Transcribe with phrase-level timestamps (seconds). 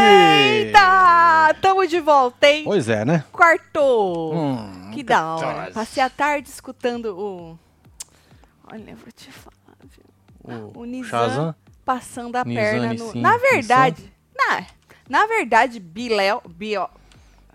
[0.00, 1.54] Eita!
[1.60, 2.64] Tamo de volta, hein?
[2.64, 3.24] Pois é, né?
[3.32, 4.34] Quartou.
[4.34, 5.70] Hum, que da hora.
[5.72, 7.58] Passei a tarde escutando o.
[8.72, 10.04] Olha, vou te falar, viu?
[10.74, 11.54] O, O Nizam Shazam.
[11.84, 12.92] passando a Nizam, perna no.
[13.06, 14.12] Nissim, na verdade.
[14.34, 14.66] Na,
[15.08, 16.40] na verdade, Biléu.
[16.48, 16.88] Bio,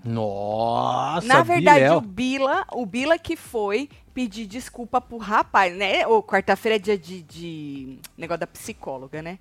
[0.03, 6.05] Nossa, na verdade, o Bila, o Bila que foi pedir desculpa pro rapaz, né?
[6.07, 9.39] Ou quarta-feira é dia de, de negócio da psicóloga, né?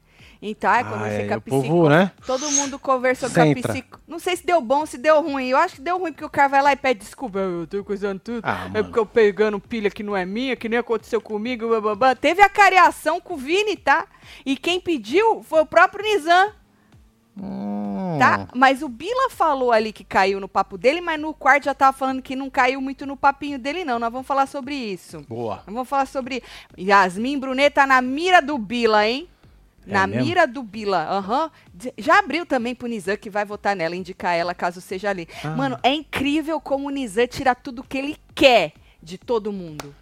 [0.50, 1.96] Então, ai, Ah, conversei é, com a o povo, psicóloga.
[1.98, 2.12] né?
[2.26, 3.44] Todo mundo conversou Centra.
[3.62, 4.04] com a psicóloga.
[4.06, 5.48] Não sei se deu bom, se deu ruim.
[5.48, 7.38] Eu acho que deu ruim, porque o cara vai lá e pede desculpa.
[7.38, 8.40] Eu tô coisando tudo.
[8.44, 8.84] Ah, é mano.
[8.84, 11.68] porque eu pegando pilha que não é minha, que nem aconteceu comigo.
[11.68, 12.14] blá, blá, blá.
[12.14, 14.06] Teve a cariação com o Vini, tá?
[14.44, 16.52] E quem pediu foi o próprio Nizam,
[17.38, 18.48] Hum, tá?
[18.54, 21.94] Mas o Bila falou ali que caiu no papo dele, mas no quarto já tava
[21.96, 23.98] falando que não caiu muito no papinho dele, não.
[23.98, 25.20] Nós vamos falar sobre isso.
[25.28, 25.56] Boa.
[25.66, 26.42] Nós vamos falar sobre.
[26.78, 29.28] Yasmin Brunet tá na mira do Bila, hein?
[29.86, 31.06] É Na mira do Bila.
[31.08, 31.50] Aham.
[31.72, 35.28] D- Já abriu também pro Nizam, que vai votar nela, indicar ela caso seja ali.
[35.44, 35.50] Ah.
[35.50, 39.94] Mano, é incrível como o Nizam tira tudo que ele quer de todo mundo.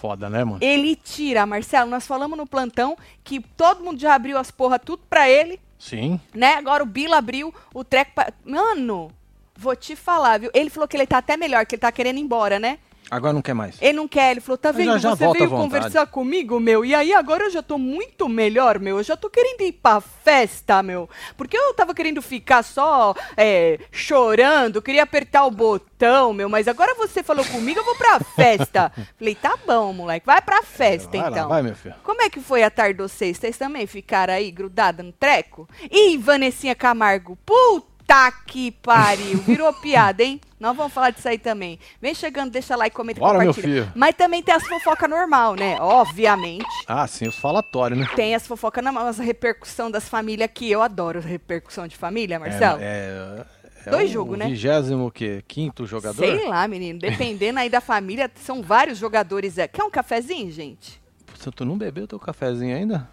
[0.00, 0.58] Foda, né, mano?
[0.60, 1.90] Ele tira, Marcelo.
[1.90, 6.20] Nós falamos no plantão que todo mundo já abriu as porra tudo pra ele, Sim.
[6.32, 6.54] né?
[6.54, 8.32] Agora o Bila abriu o treco pra.
[8.44, 9.10] Mano,
[9.56, 10.50] vou te falar, viu?
[10.54, 12.78] Ele falou que ele tá até melhor, que ele tá querendo ir embora, né?
[13.10, 13.76] Agora não quer mais.
[13.80, 14.92] Ele não quer, ele falou, tá vendo?
[14.92, 18.78] já- já Você veio conversar comigo, meu, e aí agora eu já tô muito melhor,
[18.78, 18.98] meu.
[18.98, 21.08] Eu já tô querendo ir pra festa, meu.
[21.36, 26.94] Porque eu tava querendo ficar só é, chorando, queria apertar o botão, meu, mas agora
[26.94, 28.92] você falou comigo, eu vou pra festa.
[29.18, 31.42] Falei, tá bom, moleque, vai pra festa vai então.
[31.42, 31.94] lá, vai, meu filho.
[32.04, 33.36] Como é que foi a tarde de vocês?
[33.36, 35.68] Vocês também ficaram aí grudadas no treco?
[35.90, 37.97] Ih, Vanessinha Camargo, puta
[38.46, 39.38] que pariu.
[39.42, 40.40] Virou piada, hein?
[40.58, 41.78] Nós vamos falar disso aí também.
[42.00, 43.52] Vem chegando, deixa like, comenta e compartilha.
[43.54, 43.92] filho.
[43.94, 45.76] Mas também tem as fofocas normal, né?
[45.78, 46.64] Obviamente.
[46.86, 48.08] Ah, sim, os falatórios, né?
[48.16, 51.20] Tem as fofocas normal, as repercussão das famílias que eu adoro.
[51.20, 52.80] Repercussão de família, Marcelo.
[52.80, 53.44] É,
[53.84, 54.46] é, é Dois jogos, né?
[54.48, 55.44] Vigésimo o quê?
[55.46, 56.16] Quinto jogador?
[56.24, 56.98] Sei lá, menino.
[56.98, 59.58] Dependendo aí da família, são vários jogadores.
[59.58, 59.68] é.
[59.68, 61.00] Quer um cafezinho, gente?
[61.26, 63.08] Putz, tu não bebeu teu cafezinho ainda?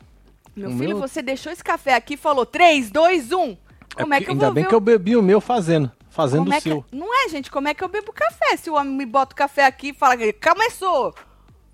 [0.55, 3.57] Meu O filho, meu- você deixou esse café aqui e falou 3, 2, 1.
[3.95, 5.91] Como é, que eu ainda vou bem ver que o- eu bebi o meu fazendo.
[6.09, 6.85] Fazendo o é que- seu.
[6.91, 7.51] Não é, gente?
[7.51, 8.56] Como é que eu bebo café?
[8.57, 11.13] Se o homem me bota o café aqui e fala que começou.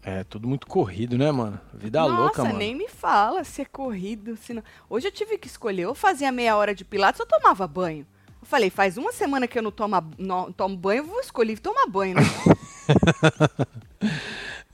[0.03, 1.59] É, tudo muito corrido, né, mano?
[1.73, 2.57] Vida Nossa, louca, mano.
[2.57, 4.35] nem me fala se é corrido.
[4.35, 4.63] Se não...
[4.89, 5.83] Hoje eu tive que escolher.
[5.83, 8.05] Eu fazia meia hora de pilates ou tomava banho.
[8.41, 11.59] Eu falei, faz uma semana que eu não tomo, não tomo banho, eu vou escolher
[11.59, 12.23] tomar banho, né?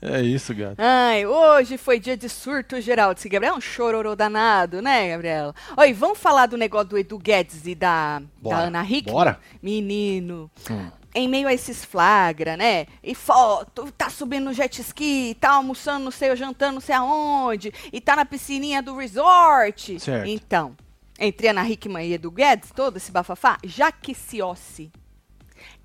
[0.00, 0.76] É isso, gato.
[0.78, 3.14] Ai, hoje foi dia de surto geral.
[3.14, 5.52] Disse Gabriel, é um chororô danado, né, Gabriela?
[5.76, 8.56] Oi, vamos falar do negócio do Edu Guedes e da, da Bora.
[8.58, 9.12] Ana Hickman?
[9.12, 9.40] Bora.
[9.60, 10.88] Menino, Hum.
[11.14, 12.86] em meio a esses flagra, né?
[13.02, 17.72] E foto, tá subindo no jet ski, tá almoçando não sei, jantando não sei aonde,
[17.92, 19.98] e tá na piscininha do resort.
[19.98, 20.28] Certo.
[20.28, 20.76] Então,
[21.18, 24.92] entre Ana Hickman e Edu Guedes, todo esse bafafá, Jaque Ciossi,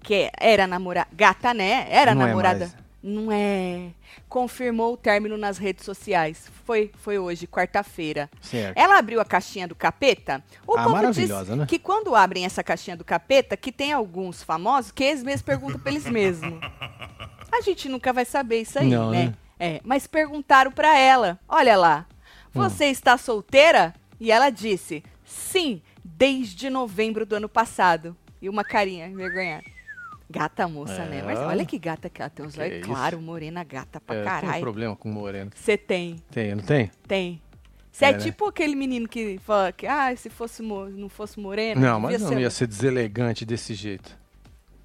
[0.03, 1.87] que era namorada, gata, né?
[1.89, 2.59] Era Não é namorada.
[2.59, 2.82] mais.
[3.03, 3.89] Não é.
[4.29, 6.49] Confirmou o término nas redes sociais.
[6.63, 8.29] Foi, foi hoje, quarta-feira.
[8.41, 8.77] Certo.
[8.77, 10.41] Ela abriu a caixinha do capeta.
[10.65, 11.65] O Ah, povo diz né?
[11.67, 15.79] que quando abrem essa caixinha do capeta, que tem alguns famosos que eles mesmos perguntam
[15.81, 16.53] pra eles mesmos.
[17.51, 19.25] A gente nunca vai saber isso aí, Não, né?
[19.25, 19.33] né?
[19.59, 22.05] É, mas perguntaram pra ela: olha lá,
[22.55, 22.61] Hum.
[22.63, 23.93] você está solteira?
[24.19, 28.15] E ela disse: sim, desde novembro do ano passado.
[28.41, 29.63] E uma carinha envergonhada.
[30.33, 31.21] Gata moça, né?
[31.23, 31.45] Mas É.
[31.45, 34.41] olha que gata que ela tem os olhos claro, morena gata pra É, eu tenho
[34.41, 34.61] caralho.
[34.61, 35.51] problema com moreno.
[35.53, 36.15] Você tem.
[36.31, 36.89] Tem, não tem?
[37.07, 37.41] Tem.
[37.91, 38.17] Você é, É, né?
[38.17, 41.79] tipo aquele menino que fala que, ah, se fosse não fosse moreno.
[41.79, 44.17] Não, mas não ser- ia ser deselegante desse jeito.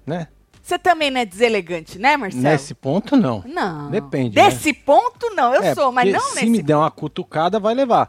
[0.05, 0.27] Né?
[0.61, 2.43] Você também não é deselegante, né, Marcelo?
[2.43, 3.43] Nesse ponto, não.
[3.47, 3.89] Não.
[3.89, 4.43] Depende, né?
[4.49, 5.55] Desse ponto, não.
[5.55, 8.07] Eu É, sou, mas não se nesse me der uma cutucada, vai levar.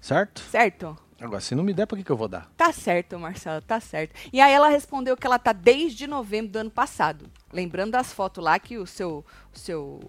[0.00, 0.40] Certo?
[0.42, 0.96] Certo?
[1.24, 2.50] Agora, se não me der, por que, que eu vou dar?
[2.54, 4.12] Tá certo, Marcelo, tá certo.
[4.30, 7.30] E aí ela respondeu que ela tá desde novembro do ano passado.
[7.50, 9.24] Lembrando das fotos lá que o seu,
[9.54, 10.00] o seu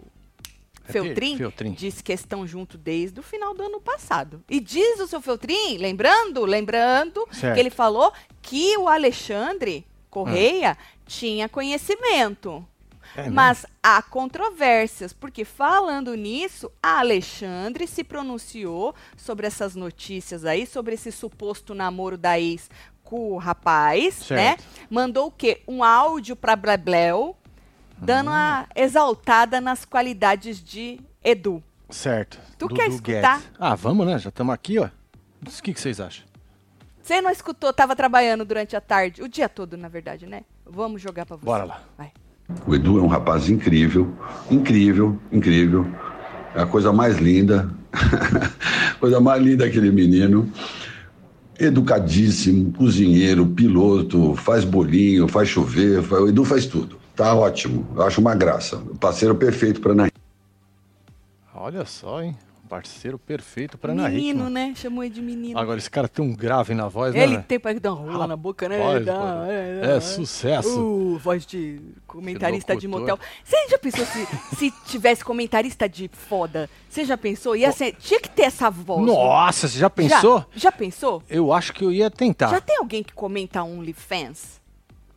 [0.86, 1.72] É Feltrin, Feltrin.
[1.72, 4.44] disse que estão junto desde o final do ano passado.
[4.50, 7.54] E diz o seu Feltrin, lembrando, lembrando, Certo.
[7.54, 8.12] que ele falou
[8.42, 12.66] que o Alexandre Correia tinha conhecimento.
[13.16, 13.36] É mesmo?
[13.36, 20.96] Mas há controvérsias, porque falando nisso, a Alexandre se pronunciou sobre essas notícias aí, sobre
[20.96, 22.70] esse suposto namoro da ex
[23.04, 24.62] com o rapaz, Certo.
[24.62, 24.68] né?
[24.90, 25.62] Mandou o quê?
[25.68, 27.36] Um áudio pra Blebleu,
[27.98, 31.64] dando uma exaltada nas qualidades de Edu.
[31.90, 32.40] Certo.
[32.58, 33.40] Tu Dudu quer escutar?
[33.40, 33.52] Guedes.
[33.60, 34.18] Ah, vamos, né?
[34.18, 34.86] Já estamos aqui, ó.
[34.86, 36.26] O que, que vocês acham?
[37.02, 40.44] Você não escutou, tava trabalhando durante a tarde, o dia todo, na verdade, né?
[40.66, 41.46] Vamos jogar pra você.
[41.46, 41.84] Bora lá.
[41.96, 42.12] Vai.
[42.68, 44.14] O Edu é um rapaz incrível,
[44.50, 45.86] incrível, incrível.
[46.54, 47.70] É a coisa mais linda,
[49.00, 50.50] coisa mais linda aquele menino.
[51.60, 56.98] educadíssimo, cozinheiro, piloto, faz bolinho, faz chover, faz- o Edu faz tudo.
[57.16, 58.78] Tá ótimo, eu acho uma graça.
[59.00, 60.08] Parceiro perfeito para Ana
[61.54, 62.36] Olha só, hein?
[62.68, 64.50] Parceiro perfeito pra Ana menino, Hickman.
[64.70, 64.74] né?
[64.76, 65.60] Chamou ele de menino.
[65.60, 67.22] Agora, esse cara tem um grave na voz, né?
[67.24, 68.78] ele tem pra dar uma rola na boca, né?
[68.80, 69.52] Rapaz, Dá, mano.
[69.52, 70.80] é, É sucesso.
[70.82, 73.20] Uh, voz de comentarista de motel.
[73.44, 74.28] Você já pensou se,
[74.58, 76.70] se tivesse comentarista de foda?
[76.90, 77.56] Você já pensou?
[77.56, 79.06] Ia ser, tinha que ter essa voz.
[79.06, 80.46] Nossa, você já Já- pensou?
[80.56, 81.22] Já, pensou?
[81.30, 82.48] Eu acho que eu ia tentar.
[82.50, 84.60] Já tem alguém que comenta OnlyFans?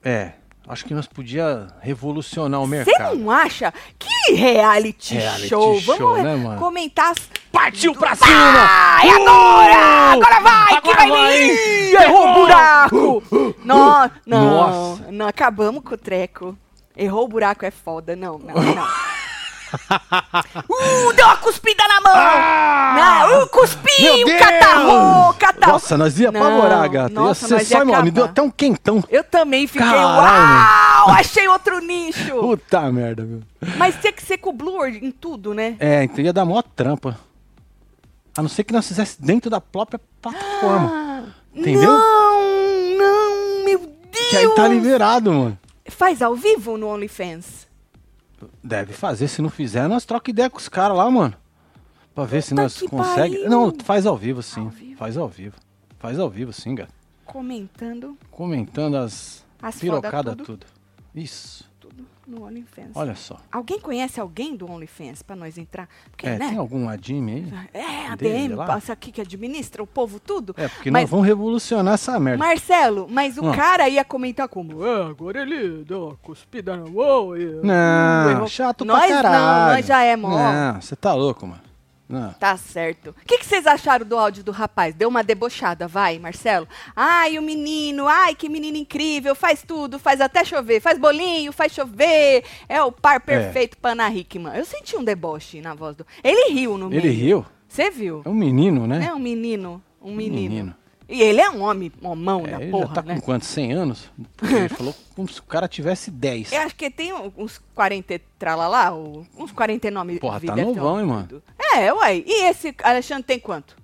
[0.05, 0.33] É,
[0.69, 3.17] acho que nós podia revolucionar o Você mercado.
[3.17, 3.73] não acha?
[3.99, 5.81] Que reality, Reality show.
[5.81, 7.11] show, Vamos né, comentar.
[7.13, 9.17] as- Partiu pra Vai, cima!
[9.17, 10.13] agora!
[10.13, 10.69] Agora vai!
[10.81, 11.95] que Agora vai vai, vir!
[12.01, 13.23] Errou o buraco!
[13.65, 15.11] Nó- não, Nossa.
[15.11, 16.57] não, acabamos com o treco.
[16.97, 18.15] Errou o buraco é foda.
[18.15, 18.87] Não, não, não.
[20.71, 22.15] uh, deu uma cuspida na mão!
[22.97, 24.07] não, uh, cuspi!
[24.07, 24.13] Ah!
[24.13, 24.39] O Deus!
[24.41, 25.35] catarro!
[25.35, 25.73] Catarro!
[25.73, 27.15] Nossa, nós ia apavorar, gata.
[27.15, 29.03] Nossa, ia ser só, ia me deu até um quentão.
[29.09, 31.07] Eu também fiquei, Caralho.
[31.07, 31.11] uau!
[31.11, 32.35] Achei outro nicho!
[32.41, 33.43] Puta merda, meu.
[33.77, 35.77] Mas tinha que ser com o Blur em tudo, né?
[35.79, 37.19] É, então ia dar mó trampa.
[38.37, 41.35] A não ser que nós fizesse dentro da própria plataforma.
[41.55, 41.91] Entendeu?
[41.91, 44.29] Não, não, meu Deus!
[44.31, 45.59] Que aí tá liberado, mano.
[45.87, 47.68] Faz ao vivo no OnlyFans?
[48.63, 51.35] Deve fazer, se não fizer, nós troca ideia com os caras lá, mano.
[52.15, 53.49] Pra ver se Puta nós que conseguimos.
[53.51, 54.63] Não, faz ao vivo sim.
[54.63, 54.97] Ao vivo.
[54.97, 55.57] Faz ao vivo.
[55.99, 56.93] Faz ao vivo sim, gata.
[57.25, 60.45] Comentando Comentando as, As pirocadas tudo.
[60.45, 60.67] tudo.
[61.15, 61.68] Isso.
[62.29, 62.91] No OnlyFans.
[62.95, 63.37] Olha só.
[63.51, 65.89] Alguém conhece alguém do OnlyFans pra nós entrar?
[66.11, 66.49] Porque, É, né?
[66.51, 67.69] tem algum admin aí?
[67.75, 68.67] É, a dele DM, lá?
[68.67, 70.55] passa aqui que administra o povo tudo.
[70.57, 72.45] É, porque mas, nós vamos revolucionar essa merda.
[72.45, 73.57] Marcelo, mas o Ah.
[73.57, 77.45] cara ia comentar como, é, agora ele deu uma cuspida na mão e...
[77.63, 79.39] Não, uh, errou." chato nós pra caralho.
[79.69, 80.29] não, nós já é mó.
[80.37, 81.68] Não, você tá louco, mano.
[82.09, 82.33] Não.
[82.35, 83.11] Tá certo.
[83.11, 84.95] O que, que vocês acharam do áudio do rapaz?
[84.95, 86.67] Deu uma debochada, vai, Marcelo?
[86.97, 91.73] Ai, o menino, ai, que menino incrível, faz tudo, faz até chover, faz bolinho, faz
[91.73, 92.45] chover.
[92.69, 94.57] É o par perfeito pra Ana Hickman.
[94.57, 96.07] Eu senti um deboche na voz do.
[96.25, 97.13] Ele riu no Ele meio.
[97.13, 97.47] riu?
[97.69, 98.23] Você viu?
[98.25, 99.07] É um menino, né?
[99.07, 99.83] É um menino.
[100.01, 100.55] Um menino.
[100.55, 100.75] menino.
[101.09, 103.15] E ele é um homem, um homão É, da ele porra, já tá né?
[103.15, 103.49] com quantos?
[103.49, 104.11] 100 anos?
[104.45, 106.53] Ele falou como se o cara tivesse 10.
[106.53, 111.43] Eu acho que tem uns 40 e tralalá, uns 49 Porra, tá novão, hein, mano?
[111.75, 112.23] É, uai.
[112.27, 113.75] E esse Alexandre tem quanto?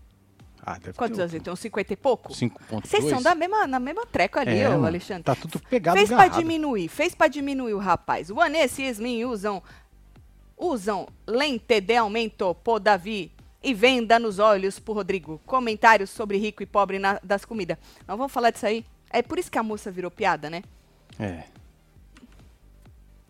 [0.67, 1.53] Ah, deve Quantos anos ele tem?
[1.53, 2.33] Uns 50 e pouco?
[2.33, 2.87] 5.2.
[2.87, 5.23] Vocês são da mesma, na mesma treca ali, É, ô Alexandre.
[5.23, 8.31] Tá tudo pegado fez pra diminuir, fez pra diminuir o rapaz.
[8.31, 9.63] O Anesse e Yasmin usam,
[10.59, 13.33] usam lente de aumento por Davi
[13.65, 15.41] e venda nos olhos por Rodrigo.
[15.47, 17.79] Comentários sobre rico e pobre na- das comidas.
[18.07, 18.85] Nós vamos falar disso aí.
[19.11, 20.63] É por isso que a moça virou piada, né?
[21.19, 21.45] É.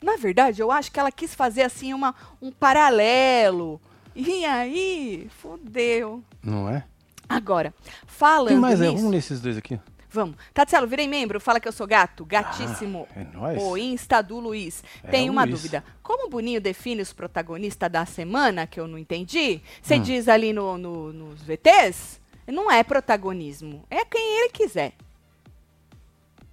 [0.03, 3.81] Na verdade, eu acho que ela quis fazer assim uma, um paralelo.
[4.15, 6.23] E aí, fodeu.
[6.43, 6.85] Não é?
[7.29, 7.73] Agora,
[8.07, 9.81] falando Tem mais, é, vamos ler esses dois aqui.
[10.15, 10.37] Vamos.
[10.55, 12.25] Tatselo, virei membro, fala que eu sou gato.
[12.25, 13.09] Gatíssimo.
[13.17, 13.61] Ah, é nóis.
[13.63, 14.85] O Insta do Luiz.
[15.03, 15.57] É, Tem uma Luiz.
[15.57, 15.83] dúvida.
[16.05, 19.61] Como o Boninho define os protagonistas da semana, que eu não entendi?
[19.83, 20.03] Você Hum.
[20.03, 22.21] diz ali no, no- nos VTs?
[22.47, 23.85] Não é protagonismo.
[23.91, 24.93] É quem ele quiser.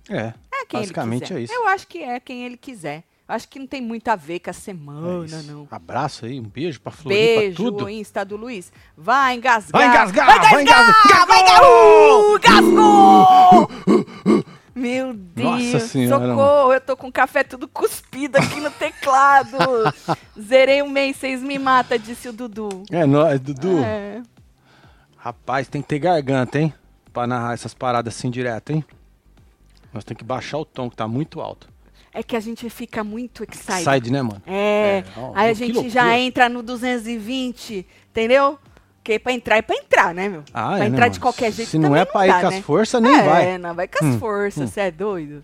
[0.09, 1.39] É, É quem basicamente ele quiser.
[1.39, 1.53] é isso.
[1.53, 3.03] Eu acho que é quem ele quiser.
[3.31, 5.43] Acho que não tem muito a ver com a É semana, isso.
[5.51, 5.67] não.
[5.71, 7.85] Abraço aí, um beijo pra Floripa, Beijo, tudo.
[7.85, 8.71] o Insta do Luiz.
[8.97, 9.71] Vai engasgar.
[9.81, 11.27] Vai engasgar, Vai engasgar.
[11.27, 12.39] Vai engasgar.
[12.41, 13.71] Gasgou!
[14.75, 15.49] Meu Deus.
[15.73, 19.57] Nossa Senhora, Socorro, eu tô com o café tudo cuspido aqui no teclado.
[20.39, 22.83] Zerei um mês, vocês me matam, disse o Dudu.
[22.91, 23.79] É nóis, Dudu.
[23.83, 24.21] É.
[25.17, 26.73] Rapaz, tem que ter garganta, hein?
[27.13, 28.83] Pra narrar essas paradas assim direto, hein?
[29.93, 31.70] Nós temos que baixar o tom, que tá muito alto.
[32.13, 33.83] É que a gente fica muito excited.
[33.83, 34.41] Side, né, mano?
[34.45, 38.59] É, É, ó, aí a gente já entra no 220, entendeu?
[38.97, 40.43] Porque pra entrar é pra entrar, né, meu?
[40.53, 41.21] Ah, pra é, né, entrar de mano?
[41.21, 42.61] qualquer jeito Se não é pra ir dá, com as né?
[42.61, 43.57] forças, nem é, vai.
[43.57, 44.67] não vai com as Hum, forças, hum.
[44.67, 45.43] você é doido?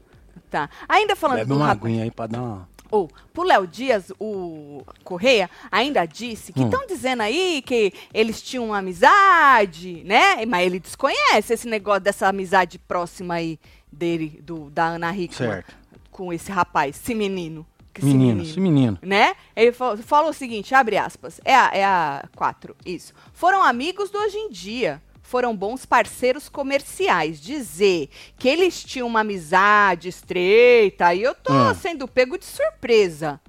[0.51, 0.69] Tá.
[0.87, 2.69] Ainda falando Bebe do uma aguinha aí pra dar uma...
[2.89, 6.65] Ou, pro Léo Dias, o Correia ainda disse que Hum.
[6.69, 10.45] estão dizendo aí que eles tinham uma amizade, né?
[10.45, 13.59] Mas ele desconhece esse negócio dessa amizade próxima aí
[13.91, 15.75] dele, do, da Ana Hickman, Certo.
[16.17, 17.63] Com esse rapaz, esse menino.
[17.93, 18.97] que esse Menino, esse menino.
[19.03, 19.35] né?
[19.55, 23.13] Ele fa- falou o seguinte, abre aspas, é a, é a 4, isso.
[23.33, 27.39] Foram amigos do hoje em dia, foram bons parceiros comerciais.
[27.39, 31.73] Dizer que eles tinham uma amizade estreita, e eu tô Hum.
[31.75, 33.39] sendo pego de surpresa.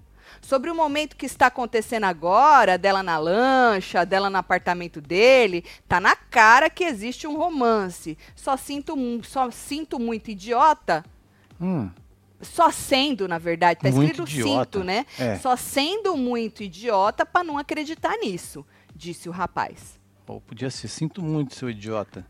[0.42, 6.00] Sobre o momento que está acontecendo agora, dela na lancha, dela no apartamento dele, tá
[6.00, 8.16] na cara que existe um romance.
[8.36, 8.94] Só sinto,
[9.24, 11.04] só sinto muito idiota
[11.60, 11.90] Hum,
[12.40, 14.78] só sendo, na verdade, tá Muito escrito idiota.
[14.78, 15.04] sinto, né?
[15.18, 15.36] É.
[15.36, 18.64] Só sendo muito idiota pra não acreditar nisso,
[18.94, 19.98] disse o rapaz.
[20.26, 20.88] pô, podia ser.
[20.88, 22.24] Sinto muito, seu idiota.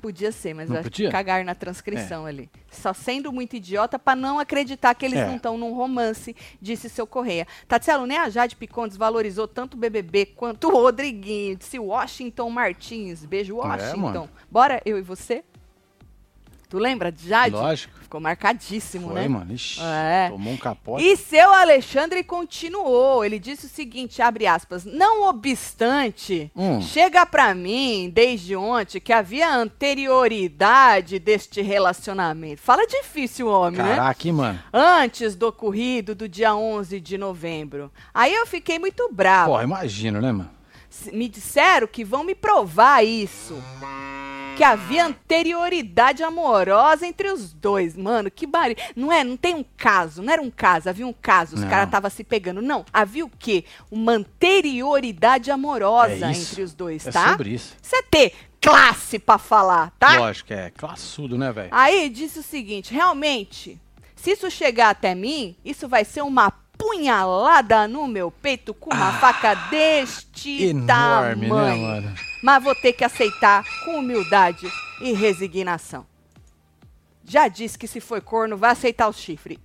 [0.00, 1.06] Podia ser, mas Não eu acho podia?
[1.06, 1.08] É.
[1.08, 2.48] que cagar na transcrição ali.
[2.70, 5.26] Só sendo muito idiota pra não acreditar que eles É.
[5.26, 7.44] não estão num romance, disse seu Correia.
[7.66, 13.24] Tatselo, nem a Jade Picon desvalorizou tanto o BBB quanto o Rodriguinho, disse Washington Martins.
[13.24, 13.92] Beijo, Washington.
[13.92, 14.30] É, mano.
[14.48, 15.42] Bora, eu e você?
[16.74, 17.54] Tu lembra de Jade?
[17.54, 17.94] Lógico.
[18.02, 19.28] Ficou marcadíssimo, Foi, né?
[19.28, 19.52] mano.
[19.54, 20.28] Ixi, É.
[20.28, 21.04] tomou um capote.
[21.04, 23.24] E seu Alexandre continuou.
[23.24, 26.80] Ele disse o seguinte, abre aspas, não obstante, Hum.
[26.82, 32.60] chega pra mim desde ontem que havia anterioridade deste relacionamento.
[32.60, 33.94] Fala difícil, homem, né?
[33.94, 34.58] Caraca, mano.
[34.72, 37.88] Antes do ocorrido do dia 11 de novembro.
[38.12, 39.50] Aí eu fiquei muito bravo.
[39.52, 40.50] Porra, imagino, né, mano?
[41.12, 43.54] Me disseram que vão me provar isso.
[44.56, 47.96] Que havia anterioridade amorosa entre os dois.
[47.96, 48.76] Mano, que barulho.
[48.94, 51.86] Não é, não tem um caso, não era um caso, havia um caso, os caras
[51.86, 52.62] estavam se pegando.
[52.62, 53.64] Não, havia o quê?
[53.90, 56.52] Uma anterioridade amorosa É isso.
[56.52, 57.30] entre os dois, É tá?
[57.30, 57.74] sobre isso.
[57.82, 60.18] Você ter classe pra falar, tá?
[60.18, 61.68] Lógico, é classudo, né, velho?
[61.72, 63.80] Aí disse o seguinte: realmente,
[64.14, 69.12] se isso chegar até mim, isso vai ser uma punhalada no meu peito com uma
[69.14, 71.76] faca deste Ah, Enorme, tamanho.
[71.76, 72.14] né, mano?
[72.44, 74.70] Mas vou ter que aceitar com humildade
[75.00, 76.04] e resignação.
[77.24, 79.58] Já disse que se foi corno, vai aceitar o chifre.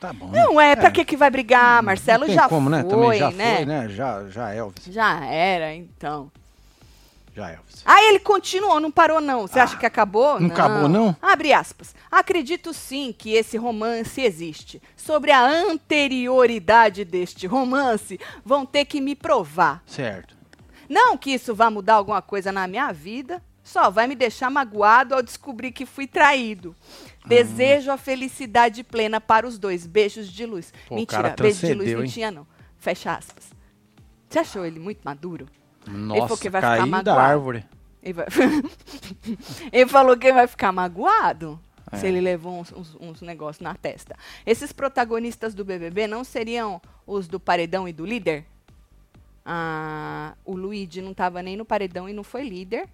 [0.00, 0.30] Tá bom.
[0.30, 2.26] Não é, pra que que vai brigar, Marcelo?
[2.26, 2.82] Não Já como, né?
[2.82, 3.56] foi, Também já né?
[3.56, 3.88] foi, né?
[3.90, 4.84] Já, já Elvis.
[4.86, 6.32] Já era, então.
[7.36, 7.82] Já Elvis.
[7.84, 9.42] Aí ele continuou, não parou não.
[9.42, 10.36] Você acha que acabou?
[10.36, 11.14] Ah, não acabou, não?
[11.20, 11.94] Abre aspas.
[12.10, 14.80] Acredito sim que esse romance existe.
[14.96, 19.82] Sobre a anterioridade deste romance, vão ter que me provar.
[19.86, 20.34] Certo.
[20.94, 25.12] Não que isso vá mudar alguma coisa na minha vida, só vai me deixar magoado
[25.12, 26.76] ao descobrir que fui traído.
[27.24, 27.26] Ah.
[27.28, 29.86] Desejo a felicidade plena para os dois.
[29.86, 30.72] Beijos de luz.
[30.86, 32.10] Pô, Mentira, beijo de luz transcendeu, não hein?
[32.10, 32.46] tinha não.
[32.78, 33.50] Fecha aspas.
[34.28, 35.46] Você achou ele muito maduro?
[35.86, 37.10] Nossa, falou que vai ficar magoado.
[37.20, 37.64] árvore.
[38.02, 38.26] Ele, vai-
[39.72, 41.58] Ele falou que ele vai ficar magoado
[41.90, 41.96] É.
[41.96, 44.14] se ele levou uns, uns- uns negócios na testa.
[44.46, 48.44] Esses protagonistas do BBB não seriam os do paredão e do líder?
[49.44, 52.88] Ah, o Luigi não estava nem no paredão e não foi líder.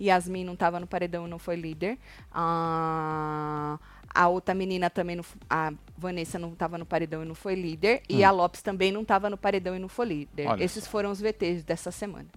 [0.00, 1.98] Yasmin não estava no paredão e não foi líder.
[2.30, 3.78] Ah,
[4.14, 8.02] a outra menina também, não, a Vanessa não estava no paredão e não foi líder.
[8.08, 8.26] E Hum.
[8.28, 10.48] a Lopes também não estava no paredão e não foi líder.
[10.48, 10.90] Olha Esses só.
[10.90, 12.28] foram os VTs dessa semana.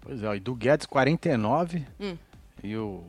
[0.00, 2.16] Pois é, e do Guedes 49 Hum.
[2.62, 3.04] e o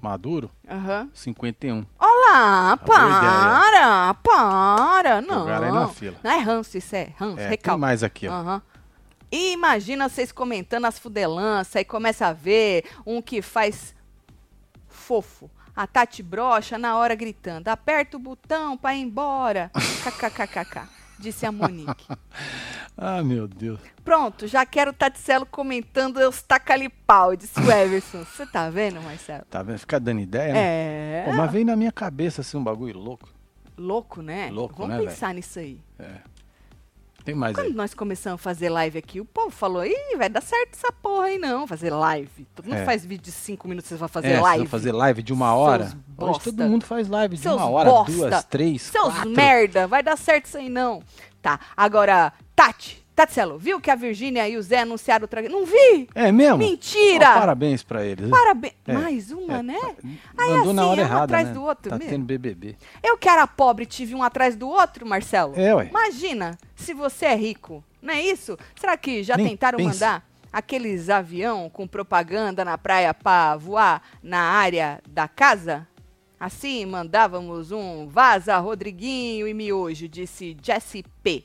[0.00, 1.08] Maduro Aham.
[1.14, 1.84] 51.
[2.32, 5.40] Boa para, para, não.
[5.40, 6.16] Jogaram aí na fila.
[6.22, 7.80] Não é ranço, isso é ranço, É, tem recalque.
[7.80, 8.32] mais aqui, ó.
[8.32, 8.62] Aham.
[9.30, 13.94] E imagina vocês comentando as fudelanças e começa a ver um que faz
[14.88, 15.50] fofo.
[15.74, 19.70] A Tati brocha na hora gritando, aperta o botão pra ir embora.
[20.04, 20.82] KKKKK,
[21.18, 22.06] disse a Monique.
[22.96, 23.80] Ah, meu Deus.
[24.04, 28.24] Pronto, já quero o Taticelo comentando os tacalipau, disse o Everson.
[28.24, 29.44] Você tá vendo, Marcelo?
[29.50, 29.78] Tá vendo?
[29.78, 30.60] Fica dando ideia, né?
[30.60, 31.24] É.
[31.24, 33.28] Pô, mas veio na minha cabeça assim um bagulho louco.
[33.78, 34.50] Louco, né?
[34.52, 35.80] Louco, Vamos né, pensar nisso aí.
[37.24, 37.72] Tem mais Quando aí.
[37.72, 41.26] nós começamos a fazer live aqui, o povo falou, ih, vai dar certo essa porra
[41.26, 42.44] aí não, fazer live.
[42.54, 42.84] Todo mundo É.
[42.84, 44.58] faz vídeo de cinco minutos, vocês vão fazer é, vocês live.
[44.64, 45.86] vão fazer live de uma hora.
[45.86, 48.12] Seus Hoje todo mundo faz live de Seus uma hora, bosta.
[48.12, 49.30] duas, três, Seus quatro.
[49.30, 51.00] merda, vai dar certo isso aí não.
[51.42, 55.42] Tá, agora, Tati, Tatselo, viu que a Virgínia e o Zé anunciaram o tra...
[55.42, 56.08] Não vi!
[56.14, 56.56] É mesmo?
[56.58, 57.30] Mentira!
[57.30, 58.30] Ó, parabéns pra eles.
[58.30, 58.74] Parabéns.
[58.86, 58.92] É.
[58.94, 59.78] Mais uma, É, né?
[60.38, 61.54] Aí Mandou na assim, hora é um errada, atrás né?
[61.54, 62.10] do outro Tá mesmo.
[62.12, 62.76] tendo BBB.
[63.02, 65.52] Eu que era pobre tive um atrás do outro, Marcelo.
[65.56, 65.88] É, ué.
[65.90, 68.56] Imagina, se você é rico, não é isso?
[68.76, 69.90] Será que já Nem tentaram pensa.
[69.92, 75.86] mandar aqueles avião com propaganda na praia pra voar na área da casa?
[76.42, 81.44] Assim, mandávamos um vaza, Rodriguinho e miojo, disse Jesse P.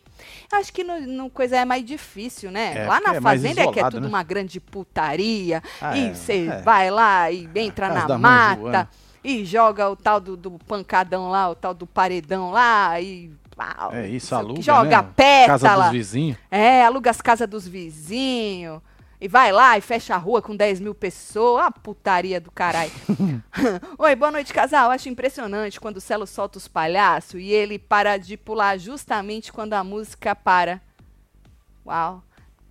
[0.51, 2.79] Acho que no, no coisa é mais difícil, né?
[2.79, 4.09] É, lá na é fazenda é que é isolado, tudo né?
[4.09, 5.61] uma grande putaria.
[5.79, 6.61] Ah, e é, você é.
[6.63, 8.89] vai lá e entra na mata.
[9.23, 13.31] E joga o tal do, do pancadão lá, o tal do paredão lá, e.
[13.55, 15.09] pau, É isso, aluga, Joga né?
[15.15, 15.59] pétala.
[15.59, 16.37] Casa dos vizinhos.
[16.49, 18.81] É, aluga as casas dos vizinhos.
[19.19, 21.65] E vai lá e fecha a rua com 10 mil pessoas.
[21.65, 22.91] A putaria do caralho.
[23.97, 24.91] Oi, boa noite, casal.
[24.91, 29.73] Acho impressionante quando o Celo solta os palhaços e ele para de pular justamente quando
[29.73, 30.79] a música para.
[31.85, 32.23] Uau.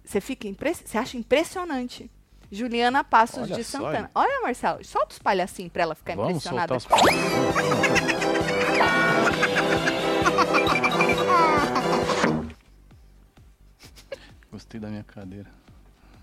[0.04, 0.84] Você fica impress...
[0.86, 2.08] Você acha impressionante.
[2.48, 3.98] Juliana Passos Olha de só, Santana.
[3.98, 4.08] hein?
[4.14, 6.78] Olha, Marcelo, solta os palhacinhos pra ela ficar Vamos impressionada.
[6.78, 7.06] soltar os
[14.52, 15.50] Gostei da minha cadeira.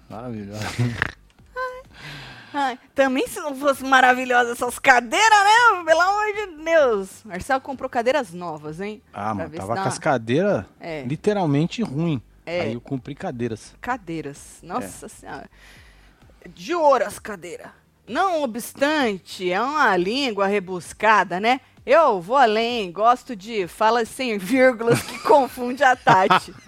[0.09, 0.65] Maravilhosa.
[2.55, 5.83] Ai, também se não fosse maravilhosa essas cadeiras, né?
[5.85, 7.23] Pelo amor de Deus.
[7.25, 9.01] Marcelo comprou cadeiras novas, hein?
[9.11, 11.01] Ah, Pra mano, tava com uma- as cadeiras É.
[11.03, 12.21] literalmente ruim.
[12.45, 12.61] É.
[12.61, 13.73] Aí eu comprei cadeiras.
[13.81, 14.59] Cadeiras.
[14.61, 15.49] Nossa senhora.
[16.53, 17.67] de ouro as cadeiras.
[18.05, 21.61] Não obstante, é uma língua rebuscada, né?
[21.85, 26.53] Eu vou além, gosto de falas sem vírgulas que confunde a Tati.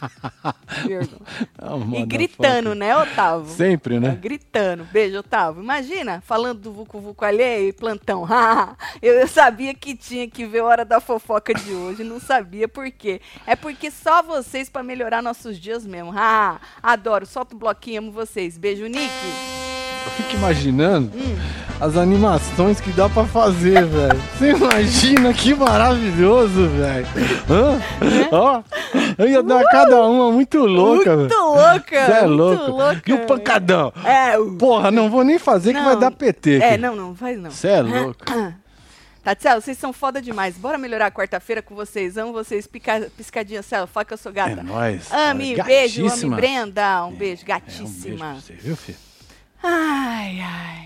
[1.57, 3.49] Ah, E gritando, né, Otávio?
[3.49, 4.15] Sempre, né?
[4.21, 4.83] Gritando.
[4.91, 5.63] Beijo, Otávio.
[5.63, 8.27] Imagina, falando do Vucu Vucu alheio e plantão.
[9.01, 12.67] eu, eu sabia que tinha que ver a hora da fofoca de hoje, não sabia
[12.67, 13.21] por quê.
[13.47, 16.11] É porque só vocês pra melhorar nossos dias mesmo.
[16.15, 18.57] Ah, adoro, solta o bloquinho, amo vocês.
[18.57, 19.64] Beijo, Nick.
[20.05, 21.35] Eu fico imaginando Hum.
[21.79, 24.21] as animações que dá pra fazer, velho.
[24.37, 27.07] Você imagina que maravilhoso, velho.
[27.49, 27.81] Hã?
[28.31, 28.61] Ó,
[29.17, 31.43] eu ia dar cada uma muito louca, muito velho.
[31.47, 32.05] louca.
[32.05, 32.71] Você é muito louco.
[32.71, 33.01] louca.
[33.07, 33.91] E o pancadão?
[34.03, 34.53] É, o...
[34.57, 35.85] Porra, não vou nem fazer que Não.
[35.85, 36.59] vai dar PT.
[36.61, 37.51] É, não, não, faz não.
[37.51, 38.23] Você é louco.
[39.23, 40.55] Tatiel, vocês são foda demais.
[40.55, 42.15] Bora melhorar a quarta-feira com vocês.
[42.15, 42.67] Amo vocês.
[42.67, 43.87] Pica, piscadinha, Céu.
[43.87, 44.61] Fala que eu sou É gata.
[44.61, 45.11] nóis.
[45.11, 46.35] Ame, beijo, ame gatíssima.
[46.35, 47.05] Brenda.
[47.05, 48.35] Um beijo, É, um beijo gatíssima.
[48.35, 48.97] você, viu, filho?
[49.67, 50.85] Ai, ai.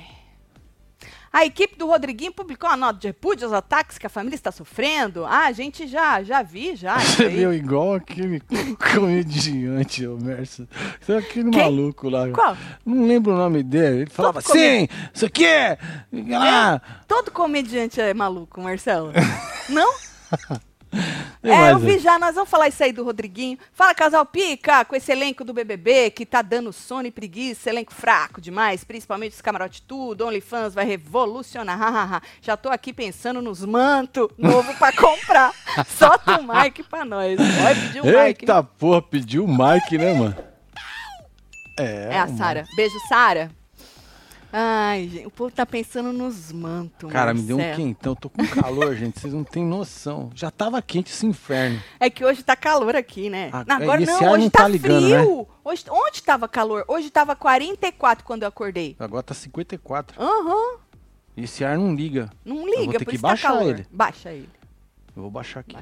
[1.32, 4.52] A equipe do Rodriguinho publicou uma nota de repúdio aos ataques que a família está
[4.52, 5.26] sofrendo.
[5.26, 6.98] Ah, a gente já, já vi, já.
[6.98, 8.42] Você viu igual aquele
[8.94, 10.68] comediante, o Merso.
[11.00, 11.62] Isso é aquele Quem?
[11.62, 12.30] maluco lá.
[12.30, 12.58] Qual?
[12.84, 14.02] Não lembro o nome dele.
[14.02, 15.78] Ele falava Todo assim, isso aqui é...
[16.34, 19.12] Ah, Todo comediante é maluco, Marcelo.
[19.70, 19.94] Não?
[21.42, 22.00] É, mais, eu vi né?
[22.00, 23.58] já, nós vamos falar isso aí do Rodriguinho.
[23.72, 27.94] Fala, casal Pica, com esse elenco do BBB que tá dando sono e preguiça, elenco
[27.94, 32.22] fraco demais, principalmente os camarote tudo, OnlyFans vai revolucionar, hahaha.
[32.42, 35.54] Já tô aqui pensando nos manto novo pra comprar.
[35.88, 37.40] Solta o Mike pra nós.
[37.62, 38.44] Vai pedir o Mike.
[38.44, 40.36] Eita porra, pediu o Mike, né, mano?
[41.80, 42.66] É, É a Sara.
[42.76, 43.50] Beijo, Sara.
[44.52, 47.12] Ai, gente, o povo tá pensando nos mantos.
[47.12, 48.16] Cara, me deu um quentão.
[48.16, 49.20] Tô com calor, gente.
[49.20, 50.32] Vocês não têm noção.
[50.34, 51.80] Já tava quente esse inferno.
[52.00, 53.50] É que hoje tá calor aqui, né?
[53.54, 55.20] Ah, Agora e esse não, ar hoje não tá, tá ligando, né?
[55.24, 55.48] frio.
[55.64, 56.84] Hoje, onde tava calor?
[56.88, 58.96] Hoje tava 44 quando eu acordei.
[59.00, 60.20] Agora tá 54.
[60.20, 60.80] Aham,
[61.38, 62.30] E esse ar não liga.
[62.44, 63.70] não vou liga, ter por que isso tá baixar calor.
[63.70, 63.86] ele.
[63.92, 64.50] Baixa ele.
[65.16, 65.78] Eu vou baixar aqui.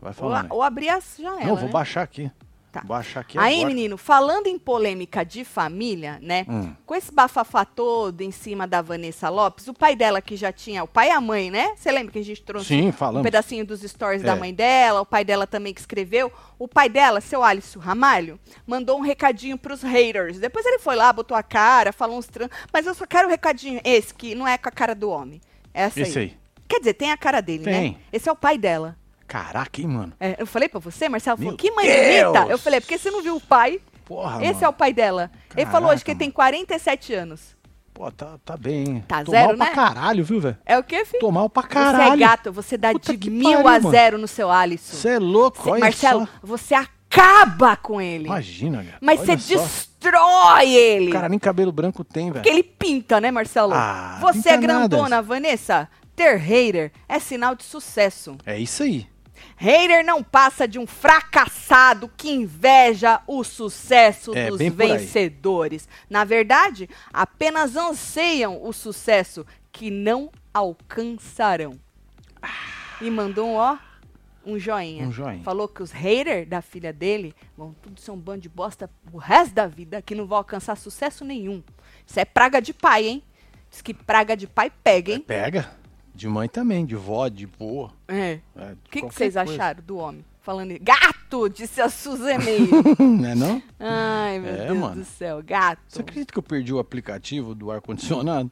[0.00, 0.44] Vai Ou, falando.
[0.44, 0.48] aí.
[0.50, 1.70] ou abrir as janelas, Não, vou né?
[1.72, 2.30] baixar aqui.
[2.72, 2.82] Tá.
[2.82, 3.68] Baixar aqui Aí, agora.
[3.74, 6.46] menino, falando em polêmica de família, né?
[6.48, 6.72] Hum.
[6.86, 10.84] Com esse bafafá todo em cima da Vanessa Lopes, o pai dela que já tinha,
[10.84, 11.72] o pai e a mãe, né?
[11.76, 14.38] Você lembra que a gente trouxe Sim, um pedacinho dos stories da É.
[14.38, 16.32] mãe dela, o pai dela também que escreveu.
[16.58, 20.38] O pai dela, seu Alisson Ramalho, mandou um recadinho pros haters.
[20.38, 22.48] Depois ele foi lá, botou a cara, falou uns tran...
[22.72, 25.40] Mas eu só quero o recadinho esse, que não é com a cara do homem.
[25.74, 26.24] É essa Esse aí.
[26.26, 26.36] aí.
[26.68, 27.90] Quer dizer, tem a cara dele, Tem.
[27.92, 27.96] né?
[28.12, 28.96] Esse é o pai dela.
[29.30, 30.12] Caraca, hein, mano?
[30.18, 32.32] É, eu falei pra você, Marcelo, falou, que mãe Deus!
[32.32, 32.50] bonita.
[32.52, 33.80] Eu falei, porque você não viu o pai?
[34.04, 34.64] Porra, Esse mano.
[34.64, 35.30] é o pai dela.
[35.56, 37.56] ele falou hoje que ele Caraca, tem 47 anos.
[37.94, 39.04] Pô, tá, tá bem, hein?
[39.06, 39.72] Tá Tô mal zero, pra né?
[39.72, 40.58] caralho, viu, velho?
[40.66, 41.20] É o quê, filho?
[41.20, 42.12] Tô mal pra Você caralho.
[42.14, 43.90] é gato, você dá Puta de mil pariu, a mano.
[43.92, 44.96] zero no seu Alisson.
[44.96, 46.28] Você é louco, Cê- olha Marcelo, só.
[46.42, 48.24] você acaba com ele.
[48.24, 48.98] Imagina, cara.
[49.00, 51.12] Mas você destrói ele.
[51.12, 52.34] Cara, nem cabelo branco tem, velho.
[52.42, 53.72] Porque ele pinta, né, Marcelo?
[53.74, 54.66] Ah, você é nada.
[54.66, 55.88] grandona, Vanessa.
[56.16, 58.36] Ter hater é sinal de sucesso.
[58.44, 59.06] É isso aí.
[59.56, 65.88] Hater não passa de um fracassado que inveja o sucesso É, dos vencedores.
[66.08, 71.78] Na verdade, apenas anseiam o sucesso que não alcançarão.
[73.00, 73.78] E mandou um ó,
[74.44, 75.06] um joinha.
[75.06, 75.42] Um joinha.
[75.42, 79.18] Falou que os haters da filha dele vão tudo ser um bando de bosta o
[79.18, 81.62] resto da vida, que não vão alcançar sucesso nenhum.
[82.06, 83.22] Isso é praga de pai, hein?
[83.70, 85.20] Diz que praga de pai pega, hein?
[85.20, 85.70] Pega.
[86.14, 87.88] De mãe também, de vó, de vô.
[88.08, 88.40] É.
[88.56, 89.42] É, O que, que vocês coisa.
[89.42, 90.24] acharam do homem?
[90.42, 90.74] Falando.
[90.80, 91.48] Gato!
[91.48, 92.68] Disse a Suzemeire.
[92.98, 93.62] Não é não?
[93.78, 94.96] Ai, meu É, Deus mano.
[94.96, 95.42] do céu.
[95.42, 95.80] Gato.
[95.86, 98.50] Você acredita que eu perdi o aplicativo do ar-condicionado?